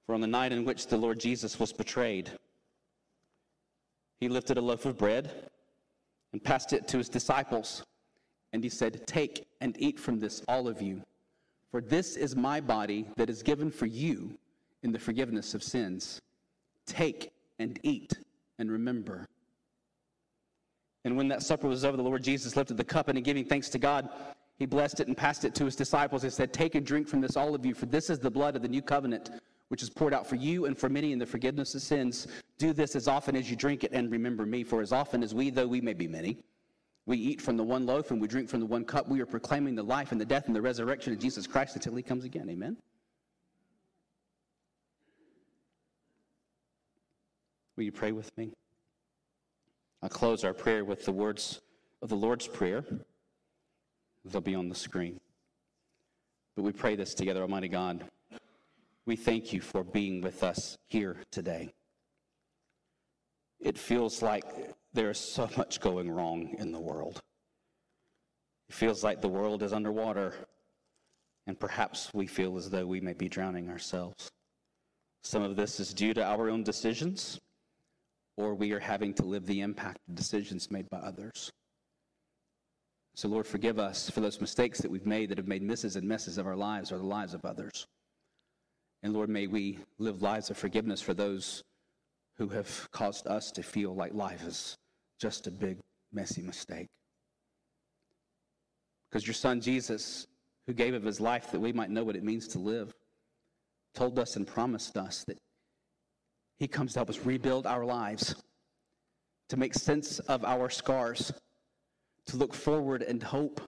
For 0.04 0.16
on 0.16 0.20
the 0.20 0.26
night 0.26 0.50
in 0.50 0.64
which 0.64 0.88
the 0.88 0.96
Lord 0.96 1.20
Jesus 1.20 1.60
was 1.60 1.72
betrayed, 1.72 2.32
he 4.20 4.28
lifted 4.28 4.58
a 4.58 4.60
loaf 4.60 4.84
of 4.84 4.98
bread 4.98 5.30
and 6.32 6.42
passed 6.42 6.72
it 6.72 6.88
to 6.88 6.98
his 6.98 7.08
disciples. 7.08 7.84
And 8.52 8.62
he 8.62 8.70
said, 8.70 9.06
Take 9.06 9.46
and 9.60 9.76
eat 9.78 9.98
from 9.98 10.18
this, 10.18 10.42
all 10.48 10.68
of 10.68 10.82
you, 10.82 11.02
for 11.70 11.80
this 11.80 12.16
is 12.16 12.34
my 12.34 12.60
body 12.60 13.06
that 13.16 13.30
is 13.30 13.42
given 13.42 13.70
for 13.70 13.86
you 13.86 14.36
in 14.82 14.92
the 14.92 14.98
forgiveness 14.98 15.54
of 15.54 15.62
sins. 15.62 16.20
Take 16.86 17.30
and 17.58 17.78
eat 17.82 18.14
and 18.58 18.70
remember. 18.70 19.26
And 21.04 21.16
when 21.16 21.28
that 21.28 21.42
supper 21.42 21.68
was 21.68 21.84
over, 21.84 21.96
the 21.96 22.02
Lord 22.02 22.22
Jesus 22.22 22.56
lifted 22.56 22.76
the 22.76 22.84
cup 22.84 23.08
and 23.08 23.18
in 23.18 23.24
giving 23.24 23.44
thanks 23.44 23.68
to 23.70 23.78
God, 23.78 24.08
he 24.58 24.66
blessed 24.66 25.00
it 25.00 25.06
and 25.06 25.16
passed 25.16 25.44
it 25.44 25.54
to 25.56 25.64
his 25.64 25.76
disciples 25.76 26.24
and 26.24 26.32
said, 26.32 26.52
Take 26.52 26.74
and 26.74 26.84
drink 26.84 27.06
from 27.06 27.20
this, 27.20 27.36
all 27.36 27.54
of 27.54 27.64
you, 27.64 27.74
for 27.74 27.86
this 27.86 28.10
is 28.10 28.18
the 28.18 28.30
blood 28.30 28.56
of 28.56 28.62
the 28.62 28.68
new 28.68 28.82
covenant 28.82 29.30
which 29.68 29.82
is 29.82 29.90
poured 29.90 30.14
out 30.14 30.26
for 30.26 30.36
you 30.36 30.66
and 30.66 30.76
for 30.76 30.88
many 30.88 31.12
in 31.12 31.18
the 31.18 31.26
forgiveness 31.26 31.74
of 31.74 31.82
sins. 31.82 32.26
Do 32.58 32.72
this 32.72 32.96
as 32.96 33.06
often 33.06 33.36
as 33.36 33.50
you 33.50 33.56
drink 33.56 33.84
it 33.84 33.92
and 33.92 34.10
remember 34.10 34.46
me. 34.46 34.64
For 34.64 34.80
as 34.80 34.92
often 34.92 35.22
as 35.22 35.34
we, 35.34 35.50
though 35.50 35.66
we 35.66 35.80
may 35.80 35.94
be 35.94 36.08
many, 36.08 36.38
we 37.06 37.16
eat 37.16 37.40
from 37.40 37.56
the 37.56 37.64
one 37.64 37.86
loaf 37.86 38.10
and 38.10 38.20
we 38.20 38.28
drink 38.28 38.48
from 38.48 38.60
the 38.60 38.66
one 38.66 38.84
cup, 38.84 39.08
we 39.08 39.20
are 39.20 39.26
proclaiming 39.26 39.74
the 39.74 39.82
life 39.82 40.12
and 40.12 40.20
the 40.20 40.24
death 40.24 40.46
and 40.46 40.56
the 40.56 40.62
resurrection 40.62 41.12
of 41.12 41.18
Jesus 41.18 41.46
Christ 41.46 41.74
until 41.74 41.94
he 41.94 42.02
comes 42.02 42.24
again. 42.24 42.48
Amen. 42.50 42.76
Will 47.76 47.84
you 47.84 47.92
pray 47.92 48.12
with 48.12 48.36
me? 48.36 48.50
I'll 50.02 50.08
close 50.08 50.44
our 50.44 50.52
prayer 50.52 50.84
with 50.84 51.04
the 51.04 51.12
words 51.12 51.60
of 52.02 52.08
the 52.08 52.16
Lord's 52.16 52.46
Prayer. 52.46 52.84
They'll 54.24 54.40
be 54.40 54.54
on 54.54 54.68
the 54.68 54.74
screen. 54.74 55.20
But 56.56 56.62
we 56.62 56.72
pray 56.72 56.96
this 56.96 57.14
together, 57.14 57.40
Almighty 57.42 57.68
God. 57.68 58.04
We 59.08 59.16
thank 59.16 59.54
you 59.54 59.62
for 59.62 59.84
being 59.84 60.20
with 60.20 60.42
us 60.42 60.76
here 60.88 61.16
today. 61.30 61.72
It 63.58 63.78
feels 63.78 64.20
like 64.20 64.44
there 64.92 65.08
is 65.08 65.16
so 65.16 65.48
much 65.56 65.80
going 65.80 66.10
wrong 66.10 66.54
in 66.58 66.72
the 66.72 66.78
world. 66.78 67.22
It 68.68 68.74
feels 68.74 69.02
like 69.02 69.22
the 69.22 69.28
world 69.28 69.62
is 69.62 69.72
underwater, 69.72 70.34
and 71.46 71.58
perhaps 71.58 72.12
we 72.12 72.26
feel 72.26 72.58
as 72.58 72.68
though 72.68 72.84
we 72.84 73.00
may 73.00 73.14
be 73.14 73.30
drowning 73.30 73.70
ourselves. 73.70 74.30
Some 75.22 75.42
of 75.42 75.56
this 75.56 75.80
is 75.80 75.94
due 75.94 76.12
to 76.12 76.22
our 76.22 76.50
own 76.50 76.62
decisions, 76.62 77.40
or 78.36 78.54
we 78.54 78.72
are 78.72 78.78
having 78.78 79.14
to 79.14 79.22
live 79.22 79.46
the 79.46 79.62
impact 79.62 80.00
of 80.06 80.16
decisions 80.16 80.70
made 80.70 80.90
by 80.90 80.98
others. 80.98 81.50
So, 83.14 83.26
Lord, 83.28 83.46
forgive 83.46 83.78
us 83.78 84.10
for 84.10 84.20
those 84.20 84.42
mistakes 84.42 84.82
that 84.82 84.90
we've 84.90 85.06
made 85.06 85.30
that 85.30 85.38
have 85.38 85.48
made 85.48 85.62
misses 85.62 85.96
and 85.96 86.06
messes 86.06 86.36
of 86.36 86.46
our 86.46 86.56
lives 86.56 86.92
or 86.92 86.98
the 86.98 87.04
lives 87.04 87.32
of 87.32 87.46
others. 87.46 87.86
And 89.02 89.12
Lord, 89.12 89.28
may 89.28 89.46
we 89.46 89.78
live 89.98 90.22
lives 90.22 90.50
of 90.50 90.56
forgiveness 90.56 91.00
for 91.00 91.14
those 91.14 91.62
who 92.36 92.48
have 92.48 92.88
caused 92.92 93.26
us 93.26 93.50
to 93.52 93.62
feel 93.62 93.94
like 93.94 94.14
life 94.14 94.44
is 94.44 94.76
just 95.20 95.46
a 95.46 95.50
big, 95.50 95.78
messy 96.12 96.42
mistake. 96.42 96.86
Because 99.08 99.26
your 99.26 99.34
son 99.34 99.60
Jesus, 99.60 100.26
who 100.66 100.72
gave 100.72 100.94
of 100.94 101.02
his 101.02 101.20
life 101.20 101.50
that 101.50 101.60
we 101.60 101.72
might 101.72 101.90
know 101.90 102.04
what 102.04 102.16
it 102.16 102.24
means 102.24 102.46
to 102.48 102.58
live, 102.58 102.92
told 103.94 104.18
us 104.18 104.36
and 104.36 104.46
promised 104.46 104.96
us 104.96 105.24
that 105.26 105.38
he 106.58 106.68
comes 106.68 106.92
to 106.92 106.98
help 106.98 107.10
us 107.10 107.24
rebuild 107.24 107.66
our 107.66 107.84
lives, 107.84 108.34
to 109.48 109.56
make 109.56 109.74
sense 109.74 110.18
of 110.20 110.44
our 110.44 110.68
scars, 110.68 111.32
to 112.26 112.36
look 112.36 112.52
forward 112.52 113.02
and 113.02 113.22
hope, 113.22 113.60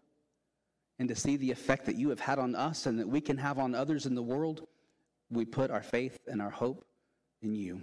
and 0.99 1.09
to 1.09 1.17
see 1.17 1.37
the 1.37 1.51
effect 1.51 1.87
that 1.87 1.97
you 1.97 2.11
have 2.11 2.21
had 2.21 2.39
on 2.39 2.55
us 2.55 2.87
and 2.87 2.99
that 2.99 3.09
we 3.09 3.21
can 3.21 3.39
have 3.39 3.59
on 3.59 3.75
others 3.75 4.07
in 4.07 4.15
the 4.15 4.23
world 4.23 4.67
we 5.31 5.45
put 5.45 5.71
our 5.71 5.83
faith 5.83 6.19
and 6.27 6.43
our 6.43 6.51
hope 6.51 6.85
in 7.43 7.55
you. 7.55 7.83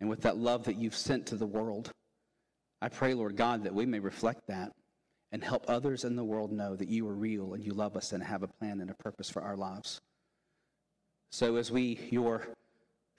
And 0.00 0.10
with 0.10 0.22
that 0.22 0.36
love 0.36 0.64
that 0.64 0.76
you've 0.76 0.94
sent 0.94 1.26
to 1.26 1.36
the 1.36 1.46
world, 1.46 1.90
I 2.82 2.88
pray, 2.88 3.14
Lord 3.14 3.36
God, 3.36 3.64
that 3.64 3.74
we 3.74 3.86
may 3.86 3.98
reflect 3.98 4.46
that 4.48 4.72
and 5.32 5.42
help 5.42 5.64
others 5.68 6.04
in 6.04 6.16
the 6.16 6.24
world 6.24 6.52
know 6.52 6.76
that 6.76 6.88
you 6.88 7.08
are 7.08 7.14
real 7.14 7.54
and 7.54 7.64
you 7.64 7.72
love 7.72 7.96
us 7.96 8.12
and 8.12 8.22
have 8.22 8.42
a 8.42 8.48
plan 8.48 8.80
and 8.80 8.90
a 8.90 8.94
purpose 8.94 9.30
for 9.30 9.42
our 9.42 9.56
lives. 9.56 10.00
So, 11.32 11.56
as 11.56 11.72
we, 11.72 11.98
your 12.10 12.46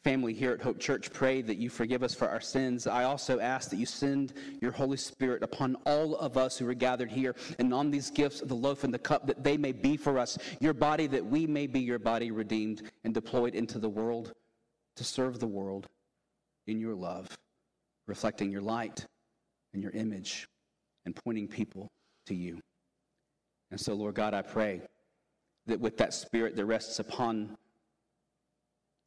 family 0.07 0.33
here 0.33 0.53
at 0.53 0.61
Hope 0.61 0.79
Church, 0.79 1.11
pray 1.11 1.41
that 1.41 1.57
you 1.57 1.69
forgive 1.69 2.01
us 2.01 2.15
for 2.15 2.29
our 2.29 2.39
sins. 2.39 2.87
I 2.87 3.03
also 3.03 3.41
ask 3.41 3.69
that 3.71 3.75
you 3.75 3.85
send 3.85 4.31
your 4.61 4.71
Holy 4.71 4.95
Spirit 4.95 5.43
upon 5.43 5.75
all 5.85 6.15
of 6.15 6.37
us 6.37 6.57
who 6.57 6.65
are 6.69 6.73
gathered 6.73 7.11
here 7.11 7.35
and 7.59 7.73
on 7.73 7.91
these 7.91 8.09
gifts, 8.09 8.39
the 8.39 8.53
loaf 8.53 8.85
and 8.85 8.93
the 8.93 8.99
cup, 8.99 9.27
that 9.27 9.43
they 9.43 9.57
may 9.57 9.73
be 9.73 9.97
for 9.97 10.17
us 10.17 10.37
your 10.61 10.73
body, 10.73 11.07
that 11.07 11.25
we 11.25 11.45
may 11.45 11.67
be 11.67 11.81
your 11.81 11.99
body 11.99 12.31
redeemed 12.31 12.89
and 13.03 13.13
deployed 13.13 13.53
into 13.53 13.79
the 13.79 13.89
world 13.89 14.31
to 14.95 15.03
serve 15.03 15.41
the 15.41 15.45
world 15.45 15.87
in 16.67 16.79
your 16.79 16.95
love, 16.95 17.27
reflecting 18.07 18.49
your 18.49 18.61
light 18.61 19.05
and 19.73 19.83
your 19.83 19.91
image 19.91 20.47
and 21.05 21.17
pointing 21.17 21.49
people 21.49 21.89
to 22.27 22.33
you. 22.33 22.61
And 23.71 23.77
so, 23.77 23.93
Lord 23.93 24.15
God, 24.15 24.33
I 24.33 24.41
pray 24.41 24.83
that 25.65 25.81
with 25.81 25.97
that 25.97 26.13
spirit 26.13 26.55
that 26.55 26.63
rests 26.63 26.99
upon 26.99 27.57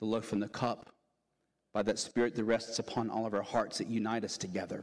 the 0.00 0.06
loaf 0.06 0.32
and 0.32 0.42
the 0.42 0.48
cup, 0.48 0.90
by 1.72 1.82
that 1.82 1.98
Spirit 1.98 2.34
that 2.34 2.44
rests 2.44 2.78
upon 2.78 3.10
all 3.10 3.26
of 3.26 3.34
our 3.34 3.42
hearts 3.42 3.78
that 3.78 3.86
unite 3.86 4.24
us 4.24 4.36
together, 4.36 4.82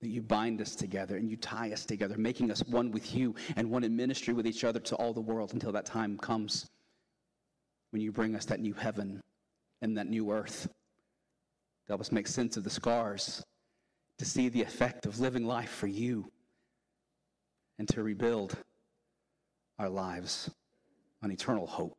that 0.00 0.08
you 0.08 0.22
bind 0.22 0.60
us 0.60 0.76
together 0.76 1.16
and 1.16 1.30
you 1.30 1.36
tie 1.36 1.72
us 1.72 1.84
together, 1.84 2.16
making 2.16 2.50
us 2.50 2.62
one 2.68 2.90
with 2.90 3.14
you 3.14 3.34
and 3.56 3.70
one 3.70 3.84
in 3.84 3.96
ministry 3.96 4.32
with 4.32 4.46
each 4.46 4.64
other 4.64 4.80
to 4.80 4.94
all 4.96 5.12
the 5.12 5.20
world 5.20 5.52
until 5.52 5.72
that 5.72 5.86
time 5.86 6.16
comes 6.18 6.68
when 7.90 8.00
you 8.00 8.12
bring 8.12 8.36
us 8.36 8.44
that 8.44 8.60
new 8.60 8.74
heaven 8.74 9.20
and 9.82 9.96
that 9.96 10.08
new 10.08 10.30
earth. 10.30 10.68
To 11.86 11.92
help 11.92 12.00
us 12.00 12.12
make 12.12 12.28
sense 12.28 12.56
of 12.56 12.64
the 12.64 12.70
scars, 12.70 13.42
to 14.18 14.24
see 14.24 14.48
the 14.48 14.62
effect 14.62 15.06
of 15.06 15.18
living 15.18 15.44
life 15.44 15.70
for 15.70 15.86
you, 15.86 16.30
and 17.78 17.88
to 17.88 18.02
rebuild 18.02 18.56
our 19.78 19.88
lives 19.88 20.50
on 21.22 21.32
eternal 21.32 21.66
hope, 21.66 21.98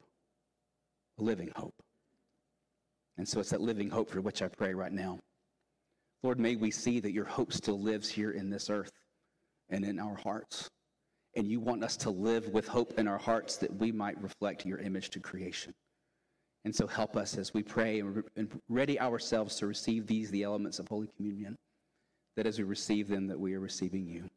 a 1.20 1.24
living 1.24 1.52
hope. 1.56 1.74
And 3.18 3.28
so 3.28 3.40
it's 3.40 3.50
that 3.52 3.62
living 3.62 3.90
hope 3.90 4.10
for 4.10 4.22
which 4.22 4.42
I 4.42 4.48
pray 4.48 4.74
right 4.74 4.92
now. 4.92 5.20
Lord, 6.24 6.40
may 6.40 6.56
we 6.56 6.72
see 6.72 7.00
that 7.00 7.14
your 7.14 7.26
hope 7.26 7.52
still 7.52 7.80
lives 7.80 8.10
here 8.10 8.32
in 8.32 8.50
this 8.50 8.70
earth 8.70 8.92
and 9.70 9.84
in 9.84 10.00
our 10.00 10.16
hearts. 10.16 10.70
And 11.36 11.48
you 11.48 11.60
want 11.60 11.84
us 11.84 11.98
to 11.98 12.10
live 12.10 12.50
with 12.50 12.68
hope 12.68 13.00
in 13.00 13.08
our 13.08 13.18
hearts 13.18 13.58
that 13.58 13.74
we 13.76 13.92
might 13.92 14.22
reflect 14.22 14.66
your 14.66 14.80
image 14.80 15.10
to 15.12 15.20
creation. 15.20 15.74
And 16.64 16.76
so 16.76 16.86
help 16.86 17.16
us 17.18 17.38
as 17.38 17.54
we 17.54 17.64
pray 17.64 18.02
and 18.36 18.62
ready 18.70 19.00
ourselves 19.00 19.56
to 19.58 19.68
receive 19.68 20.06
these, 20.06 20.30
the 20.30 20.44
elements 20.44 20.78
of 20.78 20.88
Holy 20.88 21.08
Communion, 21.16 21.58
that 22.36 22.46
as 22.46 22.60
we 22.60 22.66
receive 22.66 23.08
them, 23.08 23.28
that 23.28 23.40
we 23.40 23.56
are 23.56 23.60
receiving 23.60 24.06
you. 24.06 24.30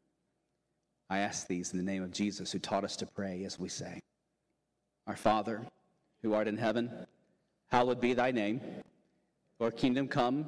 I 1.09 1.19
ask 1.19 1.47
these 1.47 1.71
in 1.71 1.77
the 1.77 1.83
name 1.83 2.01
of 2.01 2.11
Jesus, 2.11 2.51
who 2.51 2.57
taught 2.57 2.83
us 2.83 2.95
to 2.97 3.05
pray 3.05 3.43
as 3.43 3.59
we 3.59 3.69
say, 3.69 4.01
Our 5.05 5.15
Father, 5.15 5.61
who 6.23 6.33
art 6.33 6.47
in 6.47 6.57
heaven, 6.57 7.05
hallowed 7.71 8.01
be 8.01 8.13
thy 8.13 8.31
name. 8.31 8.61
Your 9.59 9.71
kingdom 9.71 10.07
come, 10.07 10.47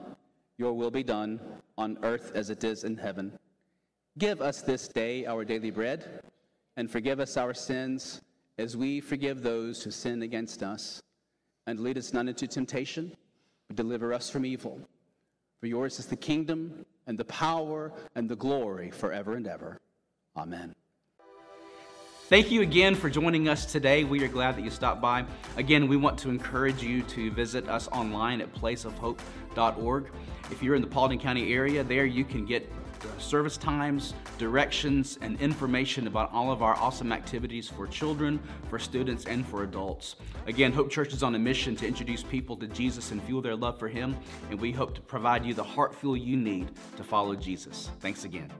your 0.57 0.73
will 0.73 0.91
be 0.91 1.03
done, 1.03 1.39
on 1.77 1.97
earth 2.03 2.31
as 2.35 2.49
it 2.49 2.63
is 2.63 2.83
in 2.83 2.97
heaven. 2.97 3.37
Give 4.17 4.41
us 4.41 4.61
this 4.61 4.87
day 4.87 5.25
our 5.25 5.45
daily 5.45 5.71
bread, 5.71 6.21
and 6.75 6.89
forgive 6.89 7.19
us 7.19 7.37
our 7.37 7.53
sins 7.53 8.21
as 8.57 8.75
we 8.75 8.99
forgive 8.99 9.43
those 9.43 9.83
who 9.83 9.91
sin 9.91 10.23
against 10.23 10.63
us. 10.63 11.01
And 11.67 11.79
lead 11.79 11.97
us 11.97 12.13
not 12.13 12.27
into 12.27 12.47
temptation, 12.47 13.15
but 13.67 13.75
deliver 13.75 14.13
us 14.13 14.29
from 14.29 14.45
evil. 14.45 14.79
For 15.59 15.67
yours 15.67 15.99
is 15.99 16.05
the 16.05 16.15
kingdom, 16.15 16.85
and 17.07 17.17
the 17.17 17.25
power, 17.25 17.93
and 18.15 18.29
the 18.29 18.35
glory 18.35 18.91
forever 18.91 19.35
and 19.35 19.47
ever. 19.47 19.79
Amen. 20.35 20.75
Thank 22.29 22.51
you 22.51 22.61
again 22.61 22.93
for 22.93 23.09
joining 23.09 23.47
us 23.47 23.65
today. 23.65 24.03
We 24.03 24.21
are 24.21 24.27
glad 24.27 24.57
that 24.57 24.65
you 24.65 24.69
stopped 24.69 24.99
by. 24.99 25.23
Again, 25.55 25.87
we 25.87 25.95
want 25.95 26.17
to 26.19 26.29
encourage 26.29 26.83
you 26.83 27.01
to 27.03 27.31
visit 27.31 27.69
us 27.69 27.87
online 27.87 28.41
at 28.41 28.53
placeofhope.org. 28.53 30.11
If 30.51 30.61
you're 30.61 30.75
in 30.75 30.81
the 30.81 30.89
Paulding 30.89 31.19
County 31.19 31.53
area, 31.53 31.85
there 31.85 32.05
you 32.05 32.25
can 32.25 32.45
get 32.45 32.69
uh, 33.01 33.17
service 33.17 33.55
times, 33.55 34.13
directions, 34.37 35.17
and 35.21 35.39
information 35.39 36.07
about 36.07 36.29
all 36.33 36.51
of 36.51 36.61
our 36.61 36.75
awesome 36.75 37.13
activities 37.13 37.69
for 37.69 37.87
children, 37.87 38.41
for 38.69 38.77
students, 38.77 39.23
and 39.23 39.47
for 39.47 39.63
adults. 39.63 40.17
Again, 40.47 40.73
Hope 40.73 40.89
Church 40.89 41.13
is 41.13 41.23
on 41.23 41.33
a 41.35 41.39
mission 41.39 41.77
to 41.77 41.87
introduce 41.87 42.23
people 42.23 42.57
to 42.57 42.67
Jesus 42.67 43.11
and 43.11 43.23
fuel 43.23 43.41
their 43.41 43.55
love 43.55 43.79
for 43.79 43.87
Him, 43.87 44.17
and 44.49 44.59
we 44.59 44.73
hope 44.73 44.93
to 44.95 45.01
provide 45.01 45.45
you 45.45 45.53
the 45.53 45.63
heart 45.63 45.95
fuel 45.95 46.17
you 46.17 46.35
need 46.35 46.71
to 46.97 47.05
follow 47.05 47.35
Jesus. 47.35 47.89
Thanks 48.01 48.25
again. 48.25 48.51